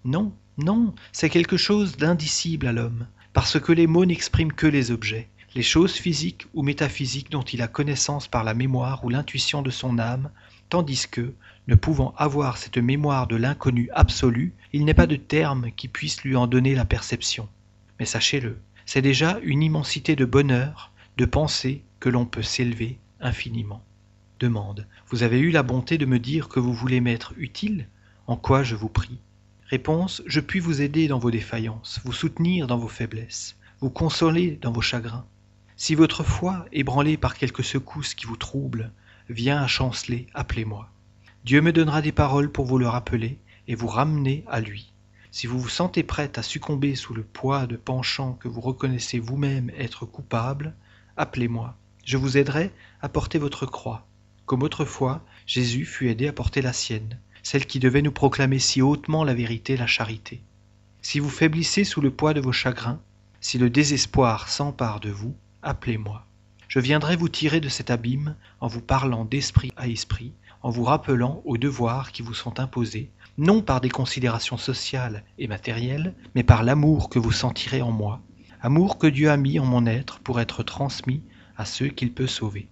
[0.06, 4.90] Non, non, c'est quelque chose d'indicible à l'homme, parce que les mots n'expriment que les
[4.90, 9.62] objets, les choses physiques ou métaphysiques dont il a connaissance par la mémoire ou l'intuition
[9.62, 10.32] de son âme,
[10.70, 11.36] tandis que,
[11.68, 16.24] ne pouvant avoir cette mémoire de l'inconnu absolu, il n'est pas de terme qui puisse
[16.24, 17.48] lui en donner la perception.
[18.00, 23.84] Mais sachez-le, c'est déjà une immensité de bonheur, de penser que l'on peut s'élever infiniment.
[24.40, 24.86] Demande.
[25.10, 27.88] Vous avez eu la bonté de me dire que vous voulez m'être utile?
[28.28, 29.20] En quoi je vous prie?
[29.66, 30.22] Réponse.
[30.26, 34.72] Je puis vous aider dans vos défaillances, vous soutenir dans vos faiblesses, vous consoler dans
[34.72, 35.26] vos chagrins.
[35.76, 38.92] Si votre foi, ébranlée par quelque secousse qui vous trouble,
[39.30, 40.90] vient à chanceler, appelez-moi.
[41.44, 44.94] Dieu me donnera des paroles pour vous le rappeler et vous ramener à lui.
[45.32, 49.20] Si vous vous sentez prête à succomber sous le poids de penchants que vous reconnaissez
[49.20, 50.76] vous-même être coupable,
[51.18, 51.76] appelez-moi.
[52.06, 52.72] Je vous aiderai
[53.02, 54.07] à porter votre croix,
[54.48, 58.82] comme autrefois Jésus fut aidé à porter la sienne, celle qui devait nous proclamer si
[58.82, 60.42] hautement la vérité, la charité.
[61.02, 63.00] Si vous faiblissez sous le poids de vos chagrins,
[63.42, 66.26] si le désespoir s'empare de vous, appelez-moi.
[66.68, 70.34] Je viendrai vous tirer de cet abîme en vous parlant d'esprit à esprit,
[70.64, 75.48] en vous rappelant aux devoirs qui vous sont imposés, non par des considérations sociales et
[75.48, 78.22] matérielles, mais par l'amour que vous sentirez en moi,
[78.62, 81.22] amour que Dieu a mis en mon être pour être transmis
[81.58, 82.68] à ceux qu'il peut sauver.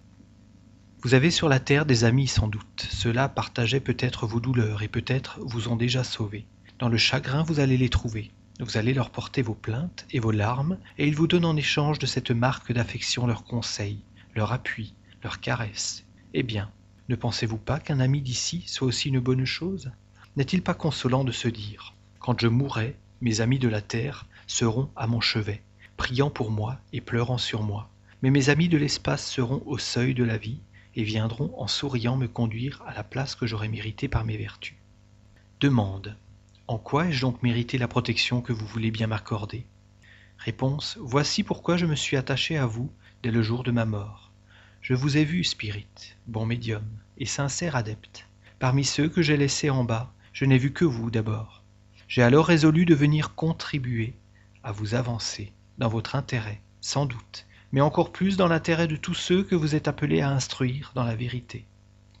[1.06, 4.88] Vous avez sur la terre des amis sans doute, ceux-là partageaient peut-être vos douleurs et
[4.88, 6.46] peut-être vous ont déjà sauvé.
[6.80, 8.32] Dans le chagrin, vous allez les trouver.
[8.58, 12.00] Vous allez leur porter vos plaintes et vos larmes, et ils vous donnent en échange
[12.00, 14.00] de cette marque d'affection leurs conseils,
[14.34, 16.04] leur appui, leurs caresses.
[16.34, 16.72] Eh bien,
[17.08, 19.92] ne pensez-vous pas qu'un ami d'ici soit aussi une bonne chose?
[20.34, 24.90] N'est-il pas consolant de se dire Quand je mourrai, mes amis de la terre seront
[24.96, 25.62] à mon chevet,
[25.96, 27.90] priant pour moi et pleurant sur moi.
[28.22, 30.58] Mais mes amis de l'espace seront au seuil de la vie
[30.96, 34.76] et viendront en souriant me conduire à la place que j'aurai méritée par mes vertus.
[35.60, 36.16] Demande.
[36.66, 39.66] En quoi ai-je donc mérité la protection que vous voulez bien m'accorder?
[40.38, 40.98] Réponse.
[41.00, 42.90] Voici pourquoi je me suis attaché à vous
[43.22, 44.32] dès le jour de ma mort.
[44.80, 46.84] Je vous ai vu, Spirit, bon médium
[47.18, 48.26] et sincère adepte.
[48.58, 51.62] Parmi ceux que j'ai laissés en bas, je n'ai vu que vous d'abord.
[52.08, 54.14] J'ai alors résolu de venir contribuer
[54.62, 59.14] à vous avancer, dans votre intérêt, sans doute, mais encore plus dans l'intérêt de tous
[59.14, 61.66] ceux que vous êtes appelés à instruire dans la vérité.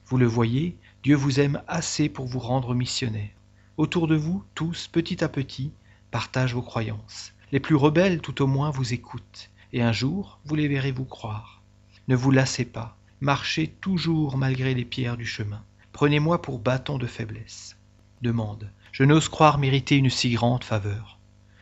[0.06, 3.30] Vous le voyez, Dieu vous aime assez pour vous rendre missionnaire.
[3.76, 5.72] Autour de vous, tous, petit à petit,
[6.10, 7.32] partagent vos croyances.
[7.52, 11.04] Les plus rebelles, tout au moins, vous écoutent, et un jour, vous les verrez vous
[11.04, 11.62] croire.
[12.08, 15.62] Ne vous lassez pas, marchez toujours malgré les pierres du chemin.
[15.92, 17.76] Prenez-moi pour bâton de faiblesse.
[18.22, 18.70] Demande.
[18.92, 21.15] Je n'ose croire mériter une si grande faveur.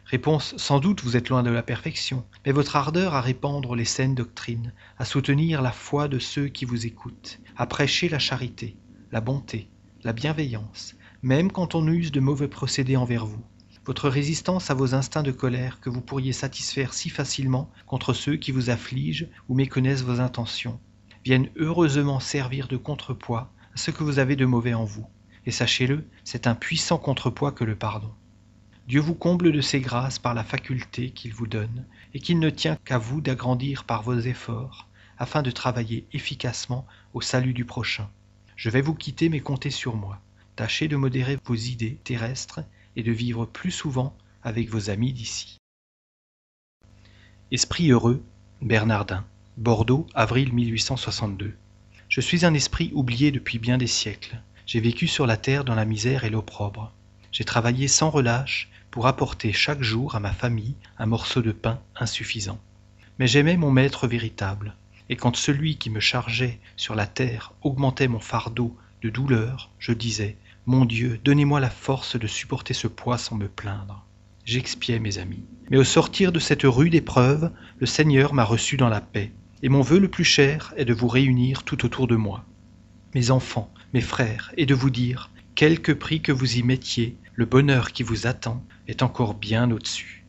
[0.07, 0.55] Réponse.
[0.59, 4.15] Sans doute vous êtes loin de la perfection, mais votre ardeur à répandre les saines
[4.15, 8.77] doctrines, à soutenir la foi de ceux qui vous écoutent, à prêcher la charité,
[9.13, 9.71] la bonté,
[10.03, 13.43] la bienveillance, même quand on use de mauvais procédés envers vous.
[13.87, 18.37] Votre résistance à vos instincts de colère que vous pourriez satisfaire si facilement contre ceux
[18.37, 20.81] qui vous affligent ou méconnaissent vos intentions,
[21.25, 25.07] viennent heureusement servir de contrepoids à ce que vous avez de mauvais en vous.
[25.47, 28.13] Et sachez-le, c'est un puissant contrepoids que le pardon.
[28.87, 32.51] Dieu vous comble de ses grâces par la faculté qu'il vous donne, et qu'il ne
[32.51, 38.11] tient qu'à vous d'agrandir par vos efforts, afin de travailler efficacement au salut du prochain.
[38.57, 40.21] Je vais vous quitter, mais comptez sur moi.
[40.55, 42.61] Tâchez de modérer vos idées terrestres
[42.95, 45.57] et de vivre plus souvent avec vos amis d'ici.
[47.51, 48.23] Esprit heureux,
[48.61, 49.25] Bernardin,
[49.57, 51.57] Bordeaux, avril 1862.
[52.09, 54.43] Je suis un esprit oublié depuis bien des siècles.
[54.67, 56.93] J'ai vécu sur la terre dans la misère et l'opprobre.
[57.33, 61.81] J'ai travaillé sans relâche pour apporter chaque jour à ma famille un morceau de pain
[61.97, 62.61] insuffisant.
[63.19, 64.77] Mais j'aimais mon maître véritable,
[65.09, 69.91] et quand celui qui me chargeait sur la terre augmentait mon fardeau de douleur, je
[69.91, 74.07] disais mon Dieu, donnez-moi la force de supporter ce poids sans me plaindre.
[74.45, 75.43] j'expiais mes amis.
[75.71, 79.33] Mais au sortir de cette rude épreuve, le Seigneur m'a reçu dans la paix,
[79.65, 82.45] et mon vœu le plus cher est de vous réunir tout autour de moi.
[83.13, 87.45] Mes enfants, mes frères, et de vous dire, quelque prix que vous y mettiez, le
[87.45, 90.25] bonheur qui vous attend est encore bien au-dessus.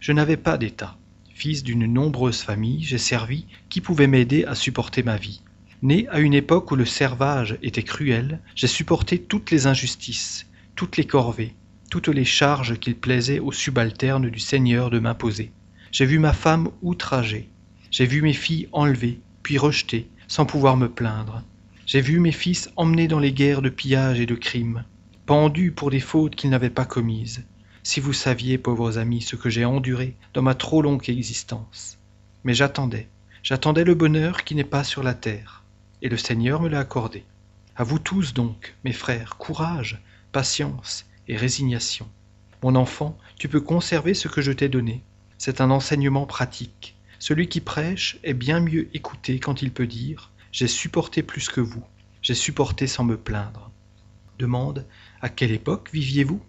[0.00, 0.96] Je n'avais pas d'état.
[1.34, 5.42] Fils d'une nombreuse famille, j'ai servi qui pouvait m'aider à supporter ma vie?
[5.82, 10.96] Né à une époque où le servage était cruel, j'ai supporté toutes les injustices, toutes
[10.96, 11.54] les corvées,
[11.90, 15.52] toutes les charges qu'il plaisait aux subalternes du Seigneur de m'imposer.
[15.90, 17.48] J'ai vu ma femme outragée,
[17.90, 21.42] j'ai vu mes filles enlevées, puis rejetées, sans pouvoir me plaindre.
[21.88, 24.84] J'ai vu mes fils emmenés dans les guerres de pillage et de crimes,
[25.24, 27.46] pendus pour des fautes qu'ils n'avaient pas commises.
[27.82, 31.96] Si vous saviez, pauvres amis, ce que j'ai enduré dans ma trop longue existence.
[32.44, 33.08] Mais j'attendais,
[33.42, 35.64] j'attendais le bonheur qui n'est pas sur la terre,
[36.02, 37.24] et le Seigneur me l'a accordé.
[37.74, 42.06] À vous tous donc, mes frères, courage, patience et résignation.
[42.62, 45.02] Mon enfant, tu peux conserver ce que je t'ai donné.
[45.38, 46.96] C'est un enseignement pratique.
[47.18, 51.60] Celui qui prêche est bien mieux écouté quand il peut dire J'ai supporté plus que
[51.60, 51.84] vous,
[52.22, 53.70] j'ai supporté sans me plaindre.
[54.38, 54.86] Demande
[55.20, 56.40] À quelle époque viviez-vous?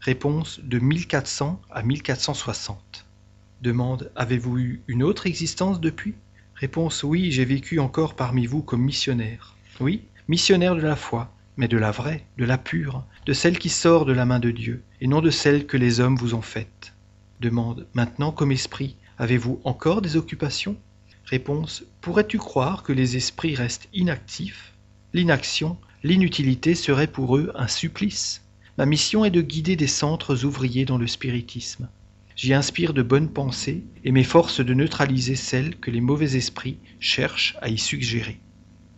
[0.00, 3.06] Réponse de 1400 à 1460.
[3.62, 6.14] Demande Avez-vous eu une autre existence depuis?
[6.56, 9.56] Réponse Oui, j'ai vécu encore parmi vous comme missionnaire.
[9.80, 13.68] Oui, missionnaire de la foi, mais de la vraie, de la pure, de celle qui
[13.68, 16.42] sort de la main de Dieu, et non de celle que les hommes vous ont
[16.42, 16.92] faite.
[17.40, 20.76] Demande Maintenant, comme esprit, avez-vous encore des occupations?
[21.26, 24.74] Réponse Pourrais-tu croire que les esprits restent inactifs?
[25.12, 28.42] L'inaction, l'inutilité serait pour eux un supplice.
[28.76, 31.88] Ma mission est de guider des centres ouvriers dans le spiritisme.
[32.36, 37.56] J'y inspire de bonnes pensées et m'efforce de neutraliser celles que les mauvais esprits cherchent
[37.62, 38.40] à y suggérer.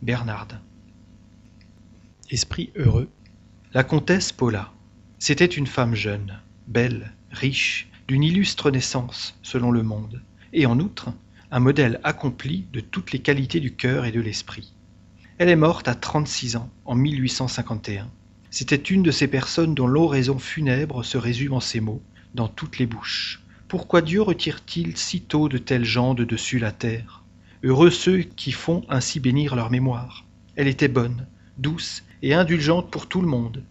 [0.03, 0.49] Bernard.
[2.31, 3.09] Esprit heureux.
[3.73, 4.73] La comtesse Paula.
[5.19, 11.11] C'était une femme jeune, belle, riche, d'une illustre naissance, selon le monde, et en outre,
[11.51, 14.73] un modèle accompli de toutes les qualités du cœur et de l'esprit.
[15.39, 18.11] Elle est morte à 36 ans, en 1851.
[18.51, 22.03] C'était une de ces personnes dont l'oraison funèbre se résume en ces mots,
[22.35, 23.43] dans toutes les bouches.
[23.69, 27.23] Pourquoi Dieu retire-t-il si tôt de telles gens de dessus la terre?
[27.63, 30.25] Heureux ceux qui font ainsi bénir leur mémoire.
[30.57, 31.27] Elle était bonne,
[31.59, 33.63] douce et indulgente pour tout le monde,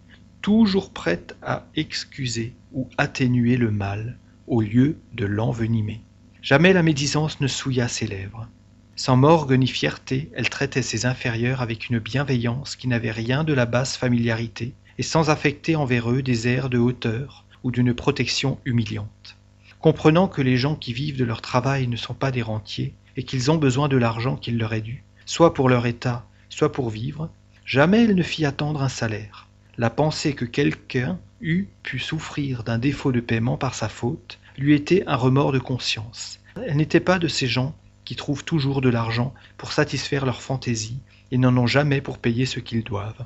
[0.41, 6.04] toujours prête à excuser ou atténuer le mal au lieu de l'envenimer.
[6.45, 8.47] Jamais la médisance ne souilla ses lèvres.
[8.95, 13.51] Sans morgue ni fierté, elle traitait ses inférieurs avec une bienveillance qui n'avait rien de
[13.51, 18.59] la basse familiarité et sans affecter envers eux des airs de hauteur ou d'une protection
[18.63, 19.37] humiliante.
[19.79, 23.23] Comprenant que les gens qui vivent de leur travail ne sont pas des rentiers et
[23.23, 26.91] qu'ils ont besoin de l'argent qu'il leur est dû, soit pour leur état, soit pour
[26.91, 27.31] vivre,
[27.65, 29.47] Jamais elle ne fit attendre un salaire.
[29.79, 34.73] La pensée que quelqu'un eût pu souffrir d'un défaut de paiement par sa faute lui
[34.73, 36.39] était un remords de conscience.
[36.65, 40.99] Elle n'était pas de ces gens qui trouvent toujours de l'argent pour satisfaire leurs fantaisies
[41.31, 43.25] et n'en ont jamais pour payer ce qu'ils doivent.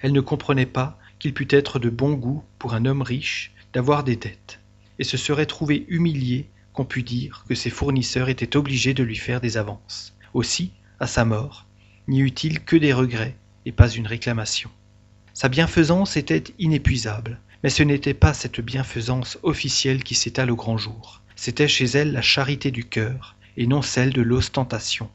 [0.00, 4.04] Elle ne comprenait pas qu'il pût être de bon goût pour un homme riche d'avoir
[4.04, 4.60] des dettes,
[4.98, 9.16] et se serait trouvée humiliée qu'on pût dire que ses fournisseurs étaient obligés de lui
[9.16, 10.14] faire des avances.
[10.34, 11.66] Aussi, à sa mort,
[12.06, 13.36] n'y eut-il que des regrets
[13.72, 14.70] pas une réclamation.
[15.34, 20.78] Sa bienfaisance était inépuisable, mais ce n'était pas cette bienfaisance officielle qui s'étale au grand
[20.78, 21.22] jour.
[21.36, 25.10] C'était chez elle la charité du cœur, et non celle de l'ostentation.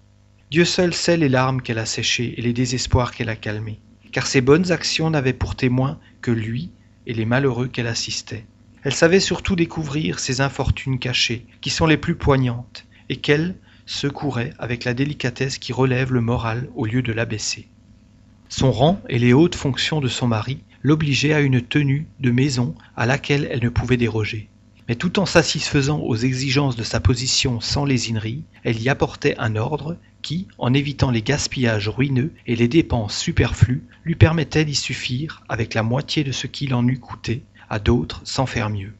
[0.52, 3.80] Dieu seul sait les larmes qu'elle a séchées et les désespoirs qu'elle a calmés,
[4.12, 6.70] car ses bonnes actions n'avaient pour témoin que lui
[7.08, 8.46] et les malheureux qu'elle assistait.
[8.84, 14.54] Elle savait surtout découvrir ces infortunes cachées, qui sont les plus poignantes, et qu'elle secourait
[14.60, 17.68] avec la délicatesse qui relève le moral au lieu de l'abaisser.
[18.50, 22.76] Son rang et les hautes fonctions de son mari l'obligeaient à une tenue de maison
[22.96, 24.50] à laquelle elle ne pouvait déroger.
[24.88, 29.56] Mais tout en satisfaisant aux exigences de sa position sans lésinerie, elle y apportait un
[29.56, 35.44] ordre qui, en évitant les gaspillages ruineux et les dépenses superflues, lui permettait d'y suffire
[35.48, 38.94] avec la moitié de ce qu'il en eût coûté à d'autres sans faire mieux.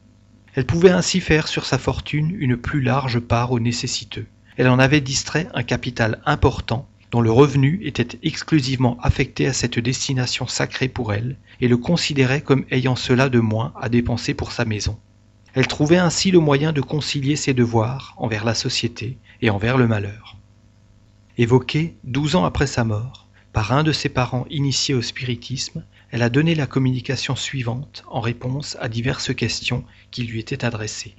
[0.54, 4.26] Elle pouvait ainsi faire sur sa fortune une plus large part aux nécessiteux.
[4.56, 9.78] Elle en avait distrait un capital important dont le revenu était exclusivement affecté à cette
[9.78, 14.50] destination sacrée pour elle, et le considérait comme ayant cela de moins à dépenser pour
[14.50, 14.98] sa maison.
[15.52, 19.86] Elle trouvait ainsi le moyen de concilier ses devoirs envers la société et envers le
[19.86, 20.38] malheur.
[21.38, 26.22] Évoquée douze ans après sa mort par un de ses parents initiés au spiritisme, elle
[26.22, 31.14] a donné la communication suivante en réponse à diverses questions qui lui étaient adressées.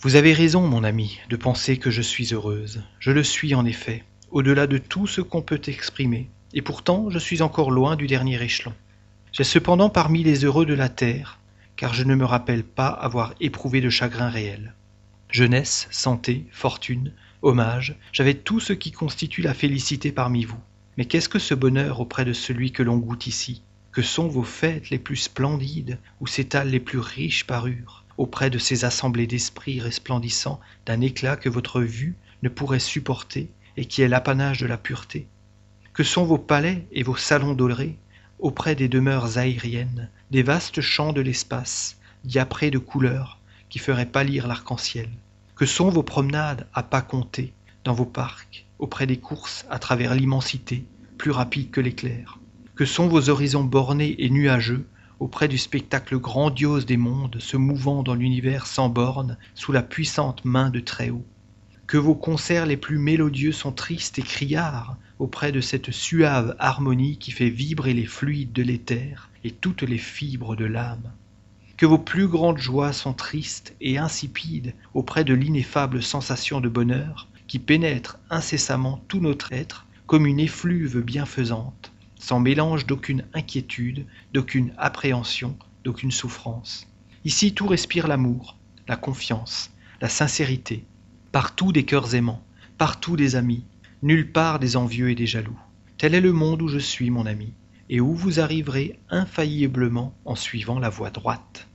[0.00, 2.82] Vous avez raison, mon ami, de penser que je suis heureuse.
[2.98, 4.04] Je le suis en effet,
[4.34, 8.42] au-delà de tout ce qu'on peut exprimer, et pourtant je suis encore loin du dernier
[8.42, 8.74] échelon.
[9.32, 11.38] J'ai cependant parmi les heureux de la terre
[11.76, 14.74] car je ne me rappelle pas avoir éprouvé de chagrin réel.
[15.30, 20.60] Jeunesse, santé, fortune, hommage, j'avais tout ce qui constitue la félicité parmi vous.
[20.96, 23.62] Mais qu'est-ce que ce bonheur auprès de celui que l'on goûte ici?
[23.92, 28.58] Que sont vos fêtes les plus splendides, où s'étalent les plus riches parures, auprès de
[28.58, 34.08] ces assemblées d'esprits resplendissants d'un éclat que votre vue ne pourrait supporter et qui est
[34.08, 35.26] l'apanage de la pureté.
[35.92, 37.96] Que sont vos palais et vos salons dorés,
[38.38, 44.46] auprès des demeures aériennes, des vastes champs de l'espace, diaprés de couleurs, qui feraient pâlir
[44.46, 45.08] l'arc-en-ciel?
[45.54, 47.52] Que sont vos promenades à pas compter,
[47.84, 50.84] dans vos parcs, auprès des courses à travers l'immensité,
[51.16, 52.38] plus rapides que l'éclair?
[52.74, 54.86] Que sont vos horizons bornés et nuageux,
[55.20, 60.44] auprès du spectacle grandiose des mondes se mouvant dans l'univers sans bornes sous la puissante
[60.44, 61.24] main de Très-Haut?
[61.86, 67.18] Que vos concerts les plus mélodieux sont tristes et criards auprès de cette suave harmonie
[67.18, 71.12] qui fait vibrer les fluides de l'éther et toutes les fibres de l'âme.
[71.76, 77.28] Que vos plus grandes joies sont tristes et insipides auprès de l'ineffable sensation de bonheur
[77.46, 84.72] qui pénètre incessamment tout notre être comme une effluve bienfaisante sans mélange d'aucune inquiétude d'aucune
[84.78, 86.86] appréhension d'aucune souffrance.
[87.26, 88.56] Ici tout respire l'amour
[88.88, 89.70] la confiance
[90.00, 90.84] la sincérité
[91.34, 92.44] partout des cœurs aimants
[92.78, 93.64] partout des amis
[94.04, 95.58] nulle part des envieux et des jaloux.
[95.98, 97.52] Tel est le monde où je suis mon ami
[97.90, 101.66] et où vous arriverez infailliblement en suivant la voie droite.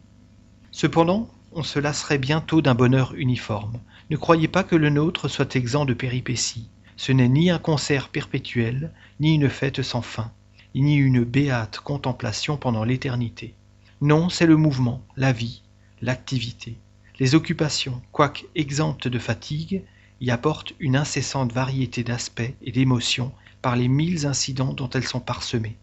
[0.71, 3.81] Cependant on se lasserait bientôt d'un bonheur uniforme.
[4.09, 6.69] Ne croyez pas que le nôtre soit exempt de péripéties.
[6.95, 10.31] Ce n'est ni un concert perpétuel ni une fête sans fin
[10.73, 13.55] ni une béate contemplation pendant l'éternité.
[13.99, 15.63] Non c'est le mouvement la vie
[16.01, 16.77] l'activité
[17.19, 19.83] les occupations quoique exemptes de fatigue
[20.21, 25.19] y apportent une incessante variété d'aspects et d'émotions par les mille incidents dont elles sont
[25.19, 25.77] parsemées.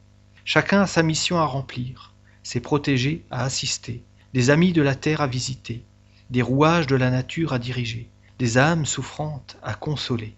[0.44, 5.20] Chacun a sa mission à remplir ses protégés à assister des amis de la terre
[5.20, 5.85] à visiter
[6.31, 10.35] des rouages de la nature à diriger des âmes souffrantes à consoler.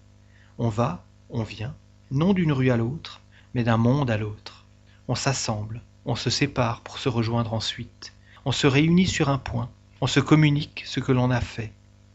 [0.58, 1.74] On va on vient
[2.10, 3.20] non d'une rue à l'autre
[3.54, 4.66] mais d'un monde à l'autre.
[5.06, 8.14] On s'assemble on se sépare pour se rejoindre ensuite.
[8.46, 9.68] On se réunit sur un point
[10.00, 11.72] on se communique ce que l'on a fait.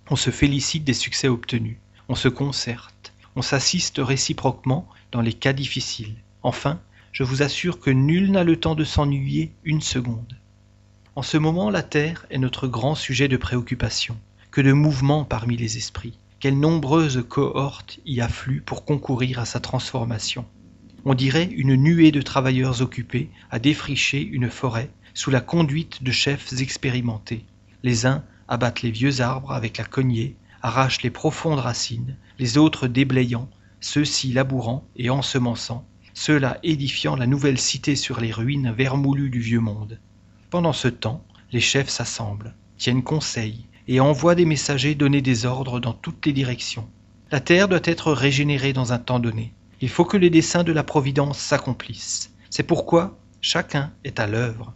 [0.09, 1.77] On se félicite des succès obtenus.
[2.07, 3.13] On se concerte.
[3.35, 6.15] On s'assiste réciproquement dans les cas difficiles.
[6.43, 6.79] Enfin
[7.11, 10.37] je vous assure que nul n'a le temps de s'ennuyer une seconde.
[11.15, 14.17] En ce moment la terre est notre grand sujet de préoccupation.
[14.49, 16.17] Que de mouvements parmi les esprits.
[16.39, 20.45] Quelles nombreuses cohortes y affluent pour concourir à sa transformation.
[21.03, 26.11] On dirait une nuée de travailleurs occupés à défricher une forêt sous la conduite de
[26.11, 27.45] chefs expérimentés
[27.83, 32.87] les uns abattent les vieux arbres avec la cognée arrachent les profondes racines les autres
[32.87, 33.49] déblayant
[33.81, 39.59] ceux-ci labourant et ensemençant ceux-là édifiant la nouvelle cité sur les ruines vermoulues du vieux
[39.59, 39.99] monde.
[40.49, 45.79] Pendant ce temps les chefs s'assemblent tiennent conseil et envoient des messagers donner des ordres
[45.79, 46.87] dans toutes les directions.
[47.31, 49.53] La terre doit être régénérée dans un temps donné.
[49.81, 52.31] Il faut que les desseins de la providence s'accomplissent.
[52.49, 54.73] C'est pourquoi chacun est à l'œuvre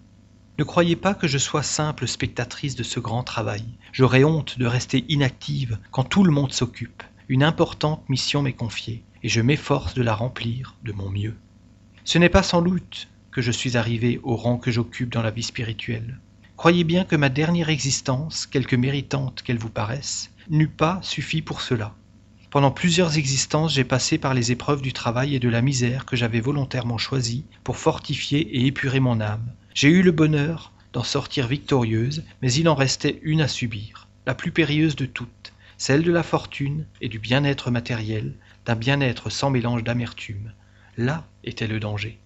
[0.58, 3.64] ne croyez pas que je sois simple spectatrice de ce grand travail.
[3.92, 7.04] J'aurais honte de rester inactive quand tout le monde s'occupe.
[7.30, 11.36] Une importante mission m'est confiée et je m'efforce de la remplir de mon mieux.
[12.06, 15.30] Ce n'est pas sans doute que je suis arrivé au rang que j'occupe dans la
[15.30, 16.18] vie spirituelle.
[16.56, 21.62] Croyez bien que ma dernière existence quelque méritante qu'elle vous paraisse n'eût pas suffi pour
[21.62, 21.94] cela.
[22.50, 26.16] Pendant plusieurs existences j'ai passé par les épreuves du travail et de la misère que
[26.16, 31.46] j'avais volontairement choisies pour fortifier et épurer mon âme j'ai eu le bonheur d'en sortir
[31.46, 36.12] victorieuse mais il en restait une à subir la plus périlleuse de toutes celle de
[36.12, 38.34] la fortune et du bien-être matériel
[38.66, 40.52] d'un bien-être sans mélange d'amertume.
[40.98, 42.18] Là était le danger.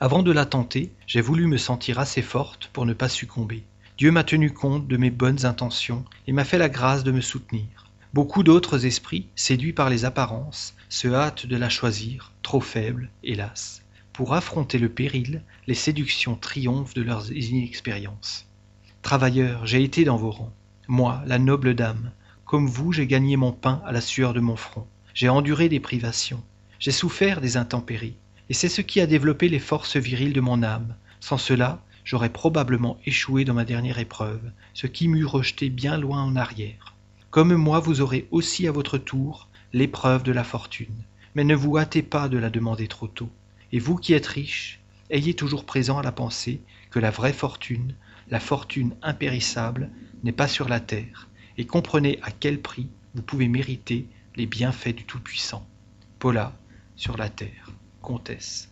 [0.00, 3.64] Avant de la tenter j'ai voulu me sentir assez forte pour ne pas succomber.
[3.98, 7.20] Dieu m'a tenu compte de mes bonnes intentions et m'a fait la grâce de me
[7.20, 7.66] soutenir.
[8.14, 13.82] Beaucoup d'autres esprits séduits par les apparences se hâtent de la choisir trop faible hélas
[14.18, 18.48] pour affronter le péril les séductions triomphent de leurs inexpériences.
[19.00, 20.52] Travailleurs j'ai été dans vos rangs.
[20.88, 22.10] Moi la noble dame
[22.44, 24.88] comme vous j'ai gagné mon pain à la sueur de mon front.
[25.14, 26.42] J'ai enduré des privations.
[26.80, 28.16] J'ai souffert des intempéries.
[28.48, 30.96] Et c'est ce qui a développé les forces viriles de mon âme.
[31.20, 36.24] Sans cela j'aurais probablement échoué dans ma dernière épreuve ce qui m'eût rejeté bien loin
[36.24, 36.96] en arrière.
[37.30, 41.04] Comme moi vous aurez aussi à votre tour l'épreuve de la fortune.
[41.36, 43.30] Mais ne vous hâtez pas de la demander trop tôt
[43.72, 46.60] et vous qui êtes riche ayez toujours présent à la pensée
[46.90, 47.94] que la vraie fortune
[48.30, 49.90] la fortune impérissable
[50.22, 54.06] n'est pas sur la terre et comprenez à quel prix vous pouvez mériter
[54.36, 55.66] les bienfaits du Tout-Puissant.
[56.18, 56.52] Paula,
[56.94, 58.68] sur la terre, comtesse.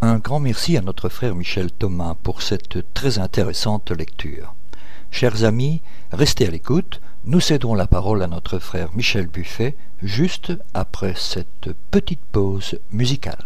[0.00, 4.54] Un grand merci à notre frère Michel Thomas pour cette très intéressante lecture.
[5.10, 10.52] Chers amis, restez à l'écoute, nous céderons la parole à notre frère Michel Buffet juste
[10.74, 13.44] après cette petite pause musicale.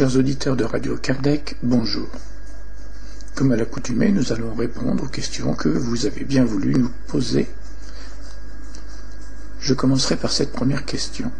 [0.00, 2.08] Chers auditeurs de Radio Kardec, bonjour.
[3.34, 7.50] Comme à l'accoutumée, nous allons répondre aux questions que vous avez bien voulu nous poser.
[9.60, 11.30] Je commencerai par cette première question.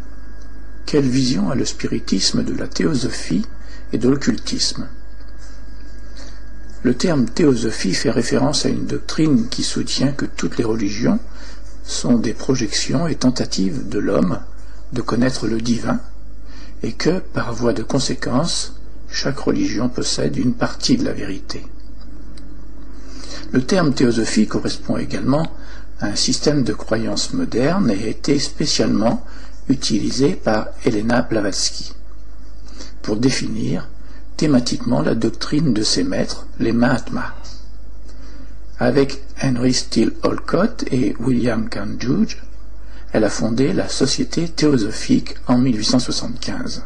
[0.85, 3.47] Quelle vision a le spiritisme de la théosophie
[3.93, 4.87] et de l'occultisme?
[6.83, 11.17] Le terme théosophie fait référence à une doctrine qui soutient que toutes les religions
[11.83, 14.39] sont des projections et tentatives de l'homme
[14.93, 15.99] de connaître le divin
[16.83, 18.75] et que, par voie de conséquence,
[19.09, 21.65] chaque religion possède une partie de la vérité.
[23.51, 25.45] Le terme théosophie correspond également
[25.99, 29.25] à un système de croyance moderne et a été spécialement
[29.69, 31.93] utilisé par Helena Blavatsky
[33.01, 33.89] pour définir
[34.37, 37.33] thématiquement la doctrine de ses maîtres, les Mahatmas.
[38.79, 42.41] Avec Henry Steele Olcott et William Canjuge,
[43.13, 46.83] elle a fondé la Société théosophique en 1875.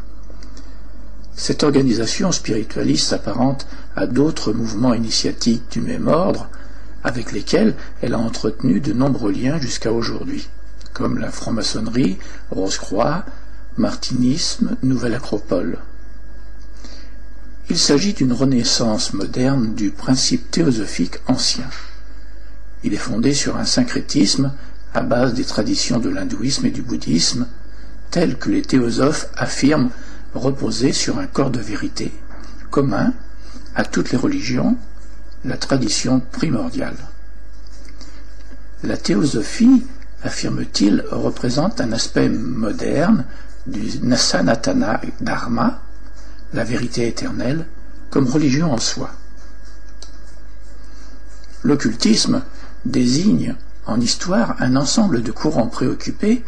[1.36, 6.48] Cette organisation spiritualiste s'apparente à d'autres mouvements initiatiques du même ordre,
[7.04, 10.48] avec lesquels elle a entretenu de nombreux liens jusqu'à aujourd'hui,
[10.92, 12.18] comme la franc-maçonnerie,
[12.50, 13.24] Rose-Croix,
[13.76, 15.78] Martinisme, Nouvelle Acropole.
[17.68, 21.68] Il s'agit d'une renaissance moderne du principe théosophique ancien.
[22.82, 24.52] Il est fondé sur un syncrétisme
[24.96, 27.46] à base des traditions de l'hindouisme et du bouddhisme,
[28.10, 29.90] telles que les théosophes affirment
[30.34, 32.14] reposer sur un corps de vérité,
[32.70, 33.12] commun
[33.74, 34.74] à toutes les religions,
[35.44, 36.96] la tradition primordiale.
[38.84, 39.84] La théosophie,
[40.22, 43.26] affirme-t-il, représente un aspect moderne
[43.66, 45.82] du Sanatana Dharma,
[46.54, 47.66] la vérité éternelle,
[48.08, 49.10] comme religion en soi.
[51.64, 52.40] L'occultisme
[52.86, 53.56] désigne
[53.86, 56.44] en histoire un ensemble de courants préoccupés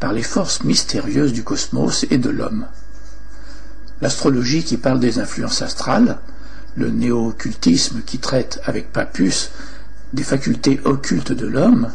[0.00, 2.66] par les forces mystérieuses du cosmos et de l'homme.
[4.00, 6.18] L'astrologie qui parle des influences astrales,
[6.76, 9.50] le néo-occultisme qui traite avec Papus
[10.12, 11.90] des facultés occultes de l'homme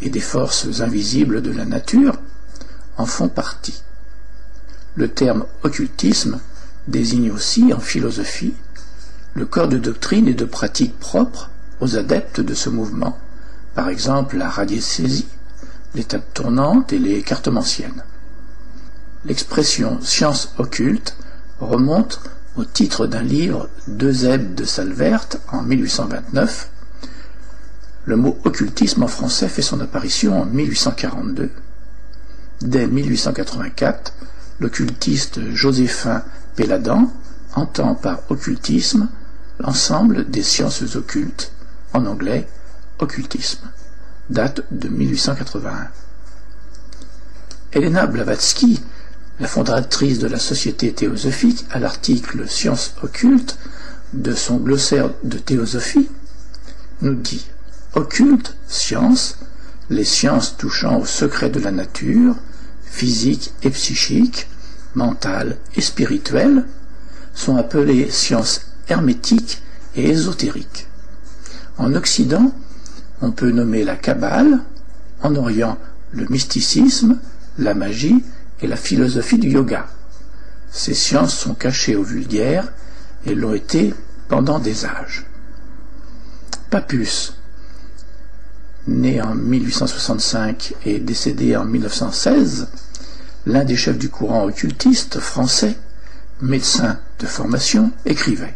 [0.00, 2.18] et des forces invisibles de la nature,
[2.96, 3.82] en font partie.
[4.94, 6.40] Le terme occultisme
[6.88, 8.54] désigne aussi en philosophie
[9.34, 13.18] le corps de doctrine et de pratique propres aux adeptes de ce mouvement
[13.74, 15.28] par exemple la radiesthésie,
[15.94, 18.04] l'étape tournante et les cartomanciennes.
[19.24, 21.16] L'expression science occulte
[21.60, 22.20] remonte
[22.56, 26.70] au titre d'un livre Zeb de Salverte en 1829.
[28.06, 31.50] Le mot occultisme en français fait son apparition en 1842.
[32.62, 34.14] Dès 1884,
[34.58, 36.22] l'occultiste Joséphin
[36.56, 37.10] Péladan
[37.54, 39.08] entend par occultisme
[39.58, 41.52] l'ensemble des sciences occultes,
[41.92, 42.48] en anglais
[43.02, 43.68] occultisme,
[44.28, 45.90] date de 1881.
[47.72, 48.80] Elena Blavatsky,
[49.38, 53.58] la fondatrice de la Société théosophique, à l'article Sciences occultes
[54.12, 56.08] de son glossaire de théosophie,
[57.02, 57.46] nous dit
[57.94, 59.38] Occulte, science,
[59.88, 62.36] les sciences touchant aux secrets de la nature,
[62.84, 64.48] physique et psychique,
[64.94, 66.66] mentale et spirituelle,
[67.34, 69.62] sont appelées sciences hermétiques
[69.96, 70.88] et ésotériques.
[71.78, 72.52] En Occident,
[73.22, 74.60] on peut nommer la Kabbale,
[75.22, 75.78] en Orient
[76.12, 77.18] le mysticisme,
[77.58, 78.24] la magie
[78.60, 79.86] et la philosophie du yoga.
[80.70, 82.72] Ces sciences sont cachées aux vulgaires
[83.26, 83.94] et l'ont été
[84.28, 85.26] pendant des âges.
[86.70, 87.34] Papus,
[88.86, 92.68] né en 1865 et décédé en 1916,
[93.46, 95.76] l'un des chefs du courant occultiste français,
[96.40, 98.54] médecin de formation, écrivait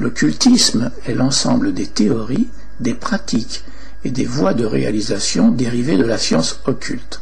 [0.00, 2.48] L'occultisme est l'ensemble des théories,
[2.80, 3.64] des pratiques
[4.04, 7.20] et des voies de réalisation dérivées de la science occulte.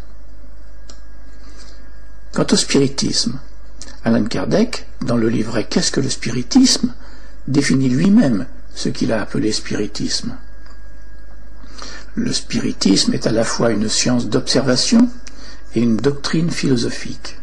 [2.33, 3.39] Quant au spiritisme,
[4.05, 6.95] Alan Kardec, dans le livret Qu'est-ce que le spiritisme?
[7.49, 10.37] définit lui-même ce qu'il a appelé spiritisme.
[12.15, 15.09] Le spiritisme est à la fois une science d'observation
[15.75, 17.39] et une doctrine philosophique.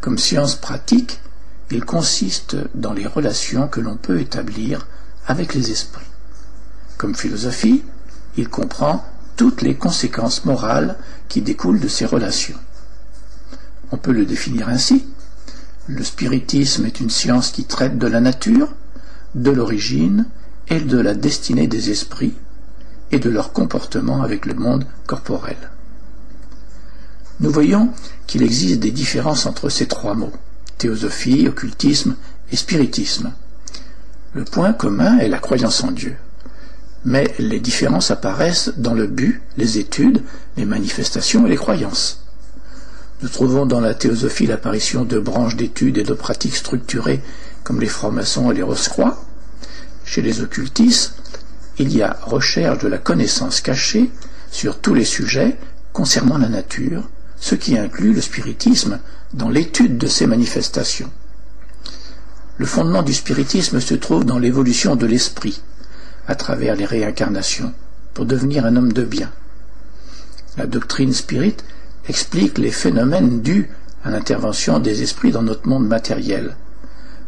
[0.00, 1.20] Comme science pratique,
[1.70, 4.86] il consiste dans les relations que l'on peut établir
[5.26, 6.11] avec les esprits.
[7.02, 7.82] Comme philosophie,
[8.36, 10.96] il comprend toutes les conséquences morales
[11.28, 12.54] qui découlent de ces relations.
[13.90, 15.04] On peut le définir ainsi.
[15.88, 18.72] Le spiritisme est une science qui traite de la nature,
[19.34, 20.26] de l'origine
[20.68, 22.36] et de la destinée des esprits
[23.10, 25.58] et de leur comportement avec le monde corporel.
[27.40, 27.90] Nous voyons
[28.28, 30.32] qu'il existe des différences entre ces trois mots,
[30.78, 32.14] théosophie, occultisme
[32.52, 33.32] et spiritisme.
[34.34, 36.16] Le point commun est la croyance en Dieu.
[37.04, 40.22] Mais les différences apparaissent dans le but, les études,
[40.56, 42.24] les manifestations et les croyances.
[43.22, 47.20] Nous trouvons dans la théosophie l'apparition de branches d'études et de pratiques structurées
[47.64, 49.24] comme les francs-maçons et les rose-croix.
[50.04, 51.14] Chez les occultistes,
[51.78, 54.10] il y a recherche de la connaissance cachée
[54.50, 55.56] sur tous les sujets
[55.92, 57.08] concernant la nature,
[57.40, 58.98] ce qui inclut le spiritisme
[59.34, 61.10] dans l'étude de ces manifestations.
[62.58, 65.62] Le fondement du spiritisme se trouve dans l'évolution de l'esprit,
[66.26, 67.72] à travers les réincarnations,
[68.14, 69.30] pour devenir un homme de bien.
[70.56, 71.56] La doctrine spirit
[72.08, 73.70] explique les phénomènes dus
[74.04, 76.56] à l'intervention des esprits dans notre monde matériel,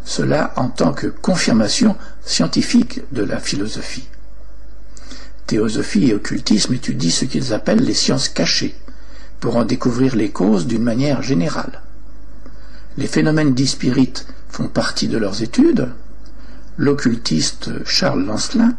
[0.04, 4.08] cela en tant que confirmation scientifique de la philosophie.
[5.46, 8.74] Théosophie et occultisme étudient ce qu'ils appellent les sciences cachées,
[9.40, 11.82] pour en découvrir les causes d'une manière générale.
[12.96, 15.90] Les phénomènes dits spirites font partie de leurs études.
[16.76, 18.74] L'occultiste Charles Lancelin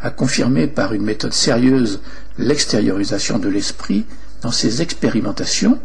[0.00, 2.00] a confirmé par une méthode sérieuse
[2.38, 4.06] l'extériorisation de l'esprit
[4.40, 5.78] dans ses expérimentations,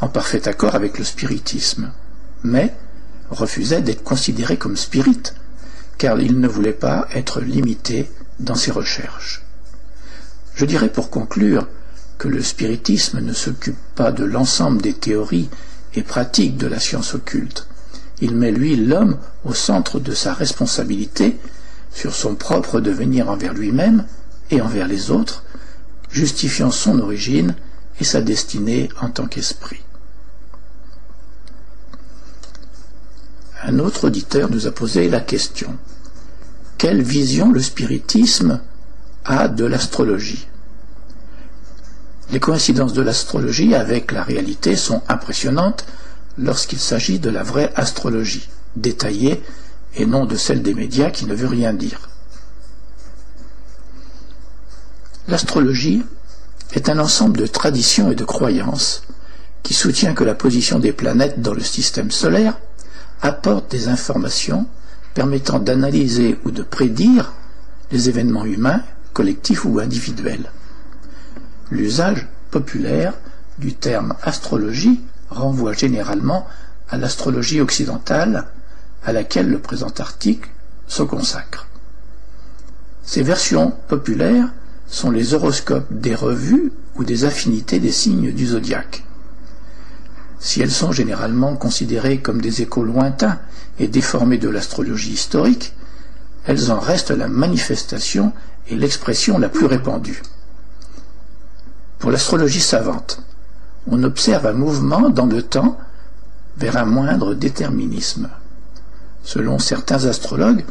[0.00, 1.90] en parfait accord avec le spiritisme.
[2.44, 2.74] Mais
[3.30, 5.22] refusait d'être considéré comme spirit,
[5.98, 8.08] car il ne voulait pas être limité
[8.38, 9.42] dans ses recherches.
[10.54, 11.66] Je dirais pour conclure
[12.18, 15.50] que le spiritisme ne s'occupe pas de l'ensemble des théories
[15.94, 17.66] et pratiques de la science occulte.
[18.20, 21.38] Il met lui l'homme au centre de sa responsabilité
[21.92, 24.04] sur son propre devenir envers lui-même
[24.50, 25.44] et envers les autres,
[26.10, 27.54] justifiant son origine
[28.00, 29.82] et sa destinée en tant qu'esprit.
[33.64, 35.76] un autre auditeur nous a posé la question
[36.78, 38.60] quelle vision le spiritisme
[39.24, 40.46] a de l'astrologie?
[42.30, 45.84] Les coïncidences de l'astrologie avec la réalité sont impressionnantes
[46.38, 49.42] lorsqu'il s'agit de la vraie astrologie, détaillée
[49.96, 52.08] et non de celle des médias qui ne veut rien dire.
[55.26, 56.04] L'astrologie
[56.72, 59.02] est un ensemble de traditions et de croyances
[59.62, 62.58] qui soutient que la position des planètes dans le système solaire
[63.20, 64.66] apporte des informations
[65.14, 67.32] permettant d'analyser ou de prédire
[67.90, 68.82] les événements humains,
[69.12, 70.52] collectifs ou individuels.
[71.70, 73.14] L'usage populaire
[73.58, 75.00] du terme astrologie
[75.30, 76.46] renvoie généralement
[76.88, 78.46] à l'astrologie occidentale
[79.04, 80.50] à laquelle le présent article
[80.86, 81.66] se consacre.
[83.04, 84.48] Ces versions populaires
[84.86, 89.04] sont les horoscopes des revues ou des affinités des signes du zodiaque.
[90.40, 93.38] Si elles sont généralement considérées comme des échos lointains
[93.78, 95.74] et déformés de l'astrologie historique,
[96.46, 98.32] elles en restent la manifestation
[98.68, 100.22] et l'expression la plus répandue.
[101.98, 103.22] Pour l'astrologie savante,
[103.90, 105.78] on observe un mouvement dans le temps
[106.56, 108.28] vers un moindre déterminisme.
[109.22, 110.64] Selon certains astrologues,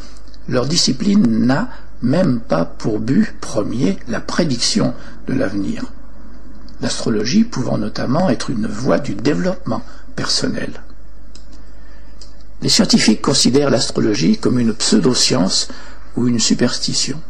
[0.48, 1.68] leur discipline n'a
[2.02, 4.94] même pas pour but premier la prédiction
[5.26, 5.84] de l'avenir.
[6.80, 9.82] L'astrologie pouvant notamment être une voie du développement
[10.14, 10.82] personnel.
[12.62, 15.68] Les scientifiques considèrent l'astrologie comme une pseudo-science
[16.16, 17.20] ou une superstition.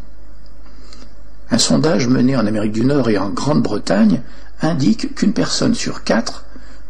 [1.51, 4.23] Un sondage mené en Amérique du Nord et en Grande-Bretagne
[4.61, 6.45] indique qu'une personne sur quatre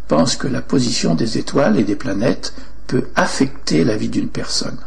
[0.06, 2.54] pense que la position des étoiles et des planètes
[2.86, 4.78] peut affecter la vie d'une personne.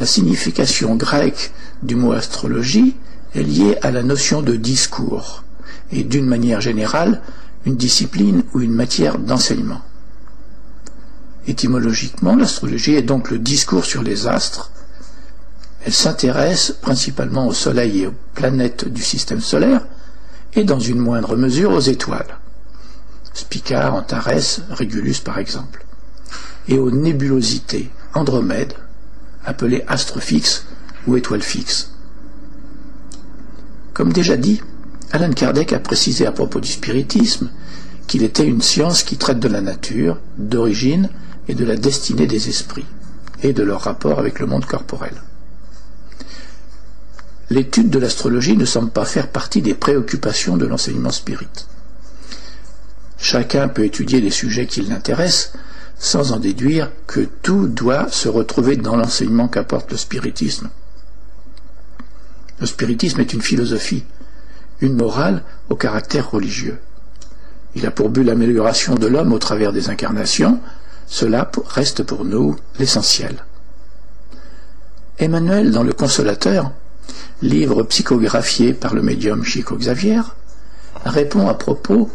[0.00, 1.52] La signification grecque
[1.82, 2.96] du mot astrologie
[3.34, 5.44] est liée à la notion de discours
[5.92, 7.20] et d'une manière générale
[7.64, 9.80] une discipline ou une matière d'enseignement.
[11.46, 14.70] Étymologiquement, l'astrologie est donc le discours sur les astres.
[15.84, 19.82] Elle s'intéresse principalement au Soleil et aux planètes du système solaire,
[20.56, 22.38] et dans une moindre mesure aux étoiles.
[23.32, 25.84] Spica, Antares, Régulus par exemple,
[26.68, 28.74] et aux nébulosités, Andromède,
[29.44, 30.66] appelées astres fixes
[31.06, 31.90] ou étoiles fixes.
[33.92, 34.60] Comme déjà dit,
[35.12, 37.50] Alan Kardec a précisé à propos du spiritisme
[38.06, 41.10] qu'il était une science qui traite de la nature, d'origine
[41.48, 42.86] et de la destinée des esprits,
[43.42, 45.14] et de leur rapport avec le monde corporel.
[47.54, 51.46] L'étude de l'astrologie ne semble pas faire partie des préoccupations de l'enseignement spirit.
[53.16, 55.52] Chacun peut étudier les sujets qui l'intéressent
[55.96, 60.68] sans en déduire que tout doit se retrouver dans l'enseignement qu'apporte le spiritisme.
[62.58, 64.02] Le spiritisme est une philosophie,
[64.80, 66.80] une morale au caractère religieux.
[67.76, 70.58] Il a pour but l'amélioration de l'homme au travers des incarnations,
[71.06, 73.44] cela reste pour nous l'essentiel.
[75.20, 76.72] Emmanuel, dans Le Consolateur,
[77.42, 80.22] livre psychographié par le médium Chico Xavier,
[81.04, 82.10] répond à propos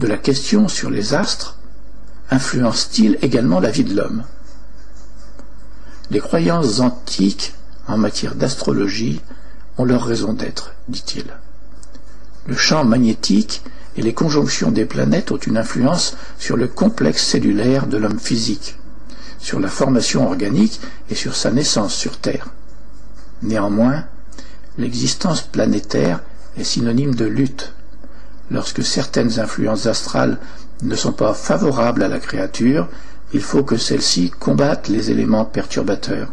[0.00, 1.58] de la question sur les astres,
[2.30, 4.24] influence-t-il également la vie de l'homme?
[6.10, 7.54] Les croyances antiques
[7.86, 9.20] en matière d'astrologie
[9.78, 11.24] ont leur raison d'être, dit-il.
[12.46, 13.62] Le champ magnétique
[13.96, 18.76] et les conjonctions des planètes ont une influence sur le complexe cellulaire de l'homme physique,
[19.38, 20.80] sur la formation organique
[21.10, 22.48] et sur sa naissance sur Terre.
[23.42, 24.04] Néanmoins,
[24.78, 26.20] l'existence planétaire
[26.56, 27.74] est synonyme de lutte,
[28.50, 30.38] lorsque certaines influences astrales
[30.82, 32.88] ne sont pas favorables à la créature,
[33.32, 36.28] il faut que celle-ci combatte les éléments perturbateurs.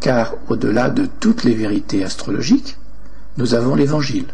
[0.00, 2.76] Car au-delà de toutes les vérités astrologiques,
[3.38, 4.26] nous avons l'Évangile.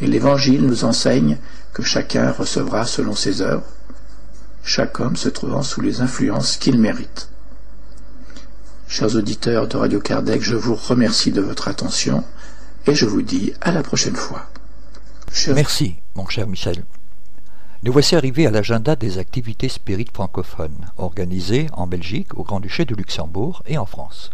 [0.00, 1.38] Et l'Évangile nous enseigne
[1.72, 3.66] que chacun recevra selon ses œuvres,
[4.64, 7.28] chaque homme se trouvant sous les influences qu'il mérite.
[8.86, 12.24] Chers auditeurs de Radio Kardec, je vous remercie de votre attention
[12.88, 14.46] et je vous dis à la prochaine fois.
[15.48, 16.84] Merci, mon cher Michel.
[17.82, 22.94] Nous voici arrivés à l'agenda des activités spirites francophones, organisées en Belgique, au Grand-Duché de
[22.94, 24.30] Luxembourg et en France.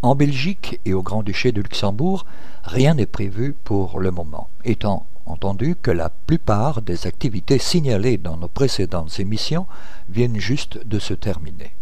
[0.00, 2.24] En Belgique et au Grand-Duché de Luxembourg,
[2.64, 8.38] rien n'est prévu pour le moment, étant entendu que la plupart des activités signalées dans
[8.38, 9.66] nos précédentes émissions
[10.08, 11.72] viennent juste de se terminer.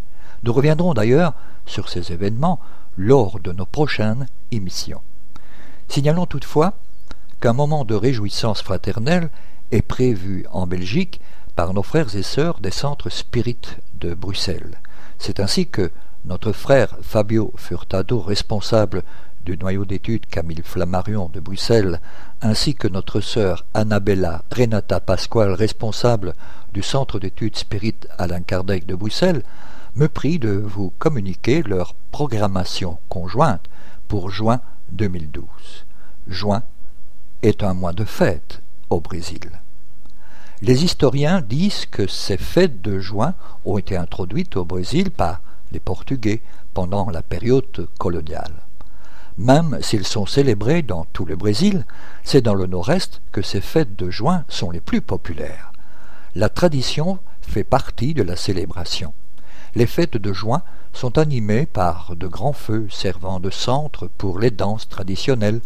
[0.43, 2.59] Nous reviendrons d'ailleurs sur ces événements
[2.97, 5.01] lors de nos prochaines émissions.
[5.91, 6.75] Signalons toutefois
[7.41, 9.29] qu'un moment de réjouissance fraternelle
[9.73, 11.21] est prévu en Belgique
[11.57, 14.79] par nos frères et sœurs des centres spirites de Bruxelles.
[15.19, 15.91] C'est ainsi que
[16.25, 19.03] notre frère Fabio Furtado, responsable
[19.45, 22.01] du noyau d'études Camille Flammarion de Bruxelles,
[22.41, 26.35] ainsi que notre sœur Annabella Renata Pasquale, responsable
[26.73, 29.43] du centre d'études spirites Alain Kardec de Bruxelles,
[29.97, 33.65] me prient de vous communiquer leur programmation conjointe
[34.07, 34.61] pour juin
[34.93, 35.45] 2012.
[36.27, 36.63] Juin
[37.43, 39.51] est un mois de fête au Brésil.
[40.63, 43.35] Les historiens disent que ces fêtes de juin
[43.65, 45.41] ont été introduites au Brésil par
[45.73, 46.43] les Portugais
[46.75, 48.53] pendant la période coloniale.
[49.39, 51.87] Même s'ils sont célébrés dans tout le Brésil,
[52.25, 55.73] c'est dans le nord-est que ces fêtes de juin sont les plus populaires.
[56.35, 59.15] La tradition fait partie de la célébration.
[59.75, 60.63] Les fêtes de juin
[60.93, 65.61] sont animées par de grands feux servant de centre pour les danses traditionnelles,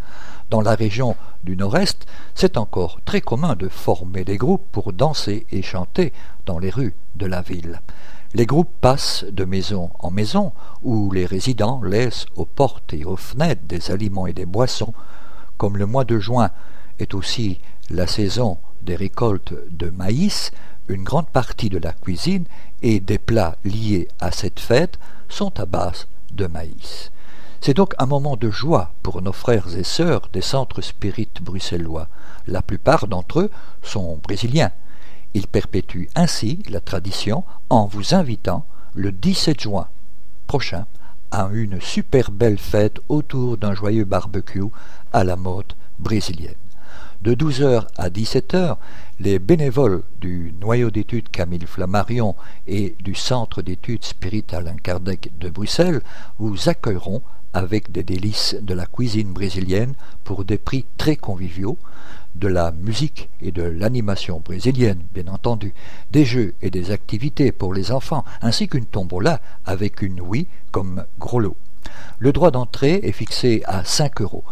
[0.51, 5.47] dans la région du Nord-Est, c'est encore très commun de former des groupes pour danser
[5.51, 6.13] et chanter
[6.45, 7.81] dans les rues de la ville.
[8.35, 10.51] Les groupes passent de maison en maison,
[10.83, 14.93] où les résidents laissent aux portes et aux fenêtres des aliments et des boissons.
[15.57, 16.51] Comme le mois de juin
[16.99, 20.51] est aussi la saison des récoltes de maïs,
[20.87, 22.45] une grande partie de la cuisine
[22.81, 27.11] et des plats liés à cette fête sont à base de maïs.
[27.61, 32.07] C'est donc un moment de joie pour nos frères et sœurs des centres spirites bruxellois.
[32.45, 34.71] La plupart d'entre eux sont brésiliens.
[35.33, 39.87] Il perpétue ainsi la tradition en vous invitant le 17 juin
[40.45, 40.85] prochain
[41.31, 44.63] à une super belle fête autour d'un joyeux barbecue
[45.11, 46.53] à la mode brésilienne.
[47.25, 48.77] De 12h à 17h,
[49.19, 52.35] les bénévoles du noyau d'études Camille Flammarion
[52.67, 56.01] et du Centre d'études Spirit Alain Kardec de Bruxelles
[56.37, 61.79] vous accueilleront avec des délices de la cuisine brésilienne pour des prix très conviviaux,
[62.35, 65.73] de la musique et de l'animation brésilienne, bien entendu,
[66.11, 71.03] des jeux et des activités pour les enfants, ainsi qu'une tombola avec une oui comme
[71.17, 71.57] gros lot.
[72.19, 74.43] Le droit d'entrée est fixé à 5 euros.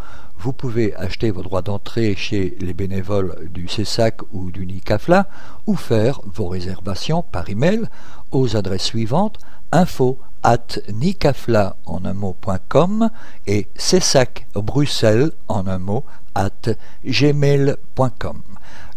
[0.44, 5.26] Vous pouvez acheter vos droits d'entrée chez les bénévoles du CESAC ou du NICAFLA
[5.68, 7.84] ou faire vos réservations par email
[8.32, 9.40] aux adresses suivantes
[9.72, 13.10] info at nicafla en un mot.com
[13.48, 16.04] et CESAC Bruxelles en un mot
[16.36, 16.76] at
[17.06, 18.42] gmail.com.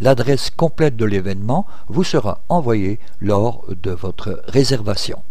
[0.01, 5.23] L'adresse complète de l'événement vous sera envoyée lors de votre réservation.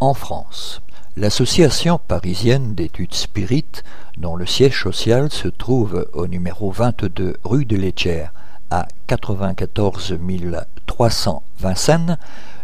[0.00, 0.82] En France,
[1.16, 3.84] l'association parisienne d'études spirites,
[4.16, 8.32] dont le siège social se trouve au numéro 22 rue de Létière
[8.70, 10.18] à 94
[10.86, 12.18] 300 Vincennes,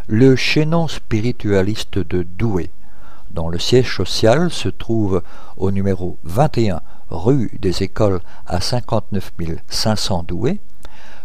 [0.06, 2.70] Le chaînon spiritualiste de Douai,
[3.30, 5.22] dont le siège social se trouve
[5.56, 6.82] au numéro 21
[7.14, 9.32] rue des Écoles à 59
[9.68, 10.60] 500 Douai,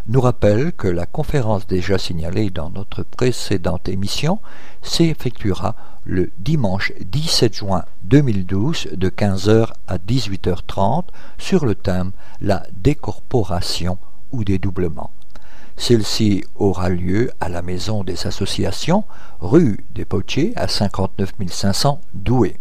[0.08, 4.40] nous rappelle que la conférence déjà signalée dans notre précédente émission
[4.82, 11.04] s'effectuera le dimanche 17 juin 2012 de 15h à 18h30
[11.38, 12.12] sur le thème
[12.42, 13.98] La décorporation
[14.32, 15.12] ou dédoublement.
[15.78, 19.06] Celle-ci aura lieu à la Maison des Associations,
[19.40, 22.60] rue des Potiers à 59 500 Douai.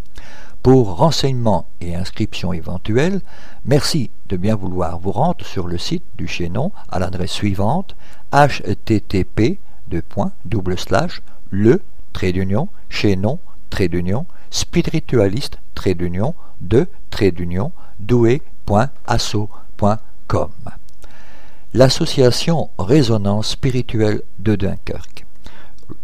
[0.71, 3.23] Pour renseignements et inscriptions éventuelles,
[3.65, 7.97] merci de bien vouloir vous rendre sur le site du chaînon à l'adresse suivante
[8.33, 9.61] http
[11.51, 13.39] le trait d'union chaînon
[13.71, 18.91] trait d'union spiritualiste trait d'union de trait d'union doué.asso.com
[21.73, 25.25] L'association Résonance spirituelle de Dunkerque,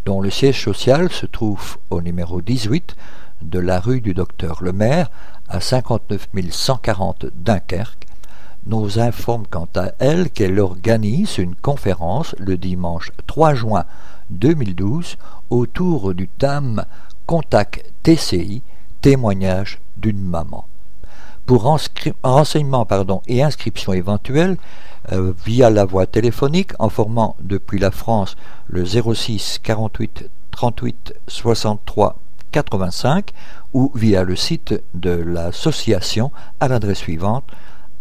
[0.06, 2.96] dont le siège social se trouve au numéro 18
[3.42, 5.10] de la rue du Docteur Lemaire
[5.48, 8.06] à 59 140 Dunkerque,
[8.66, 13.84] nous informe quant à elle qu'elle organise une conférence le dimanche 3 juin
[14.30, 15.16] 2012
[15.50, 16.84] autour du thème
[17.26, 18.62] Contact TCI,
[19.00, 20.66] témoignage d'une maman.
[21.46, 21.62] Pour
[22.22, 22.86] renseignements
[23.26, 24.56] et inscriptions éventuelles,
[25.12, 28.36] euh, via la voie téléphonique en formant depuis la France
[28.68, 32.18] le 06 48 38 63
[32.54, 33.32] 85
[33.72, 36.30] ou via le site de l'association
[36.60, 37.44] à l'adresse suivante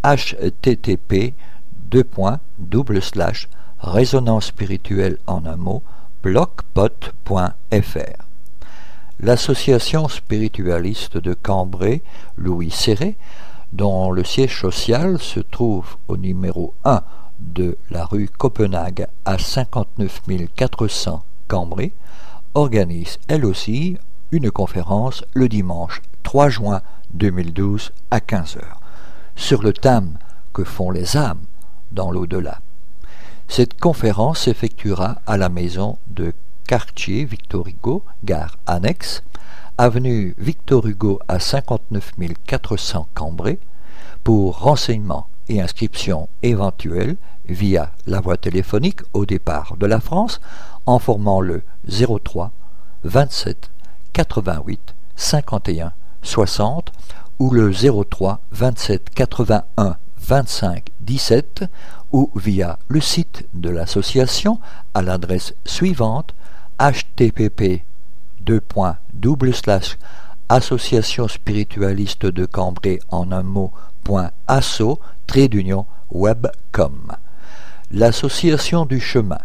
[0.04, 1.34] http
[3.80, 5.82] résonance spirituelle en un mot
[6.22, 7.49] blogpot.fr
[9.20, 12.04] L'association spiritualiste de Cambrai,
[12.38, 13.16] Louis Serré,
[13.72, 17.01] dont le siège social se trouve au numéro 1
[17.39, 20.22] de la rue Copenhague à 59
[20.56, 21.91] 400 Cambrai,
[22.54, 23.97] organise elle aussi
[24.34, 26.82] une conférence le dimanche 3 juin
[27.14, 28.62] 2012 à 15h
[29.36, 30.18] sur le thème
[30.54, 31.44] Que font les âmes
[31.92, 32.60] dans l'au-delà?
[33.48, 36.34] Cette conférence s'effectuera à la maison de
[36.68, 39.22] quartier Victor Hugo, gare annexe,
[39.78, 42.14] avenue Victor Hugo à 59
[42.48, 43.60] 400 Cambrai,
[44.24, 47.18] pour renseignements et inscriptions éventuelles
[47.48, 50.42] via la voie téléphonique au départ de la France
[50.88, 52.52] en formant le 03
[53.04, 53.70] 27
[54.14, 56.91] 88 51 60
[57.39, 61.66] ou le 03 27 81 25 17
[62.11, 64.59] ou via le site de l'association
[64.93, 66.34] à l'adresse suivante
[66.80, 67.84] http
[70.49, 73.72] association spiritualiste de Cambrai en un mot
[74.47, 77.16] asso d'union webcom.
[77.91, 79.39] L'association du chemin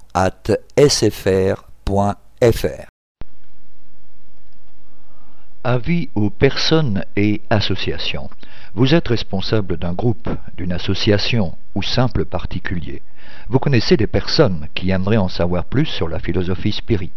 [5.63, 8.29] Avis aux personnes et associations.
[8.73, 13.01] Vous êtes responsable d'un groupe, d'une association ou simple particulier.
[13.49, 17.11] Vous connaissez des personnes qui aimeraient en savoir plus sur la philosophie spirit.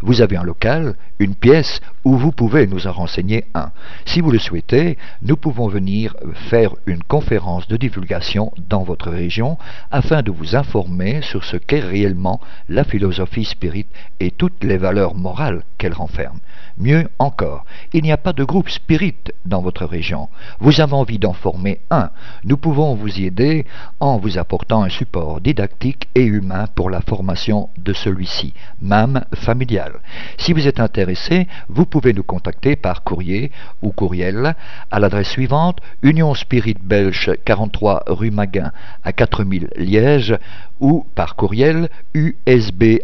[0.00, 3.70] Vous avez un local, une pièce où vous pouvez nous en renseigner un.
[4.04, 9.58] Si vous le souhaitez, nous pouvons venir faire une conférence de divulgation dans votre région
[9.92, 13.86] afin de vous informer sur ce qu'est réellement la philosophie spirit
[14.18, 16.40] et toutes les valeurs morales qu'elle renferme.
[16.78, 20.28] Mieux encore, il n'y a pas de groupe spirit dans votre région.
[20.58, 22.10] Vous avez envie d'en former un.
[22.44, 23.66] Nous pouvons vous y aider
[24.00, 30.00] en vous apportant un support didactique et humain pour la formation de celui-ci, même familial.
[30.38, 34.54] Si vous êtes intéressé, vous pouvez nous contacter par courrier ou courriel
[34.90, 38.72] à l'adresse suivante Union Spirit Belge 43 rue Maguin
[39.04, 40.38] à 4000 Liège
[40.80, 43.02] ou par courriel usb.spirit.be.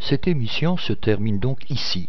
[0.00, 2.08] Cette émission se termine donc ici.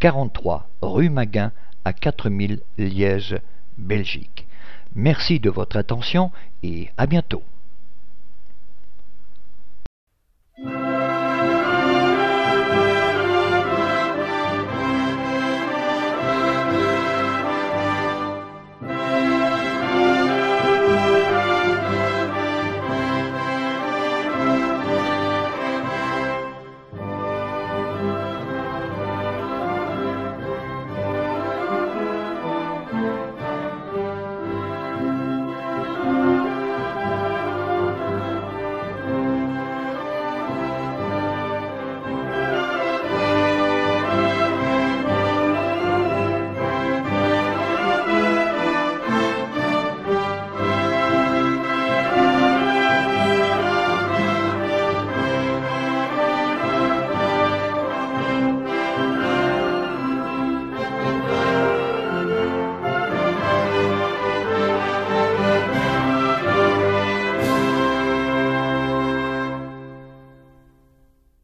[0.00, 1.52] 43 rue Maguin
[1.84, 3.38] à 4000 Liège,
[3.78, 4.46] Belgique.
[4.94, 6.30] Merci de votre attention
[6.62, 7.42] et à bientôt.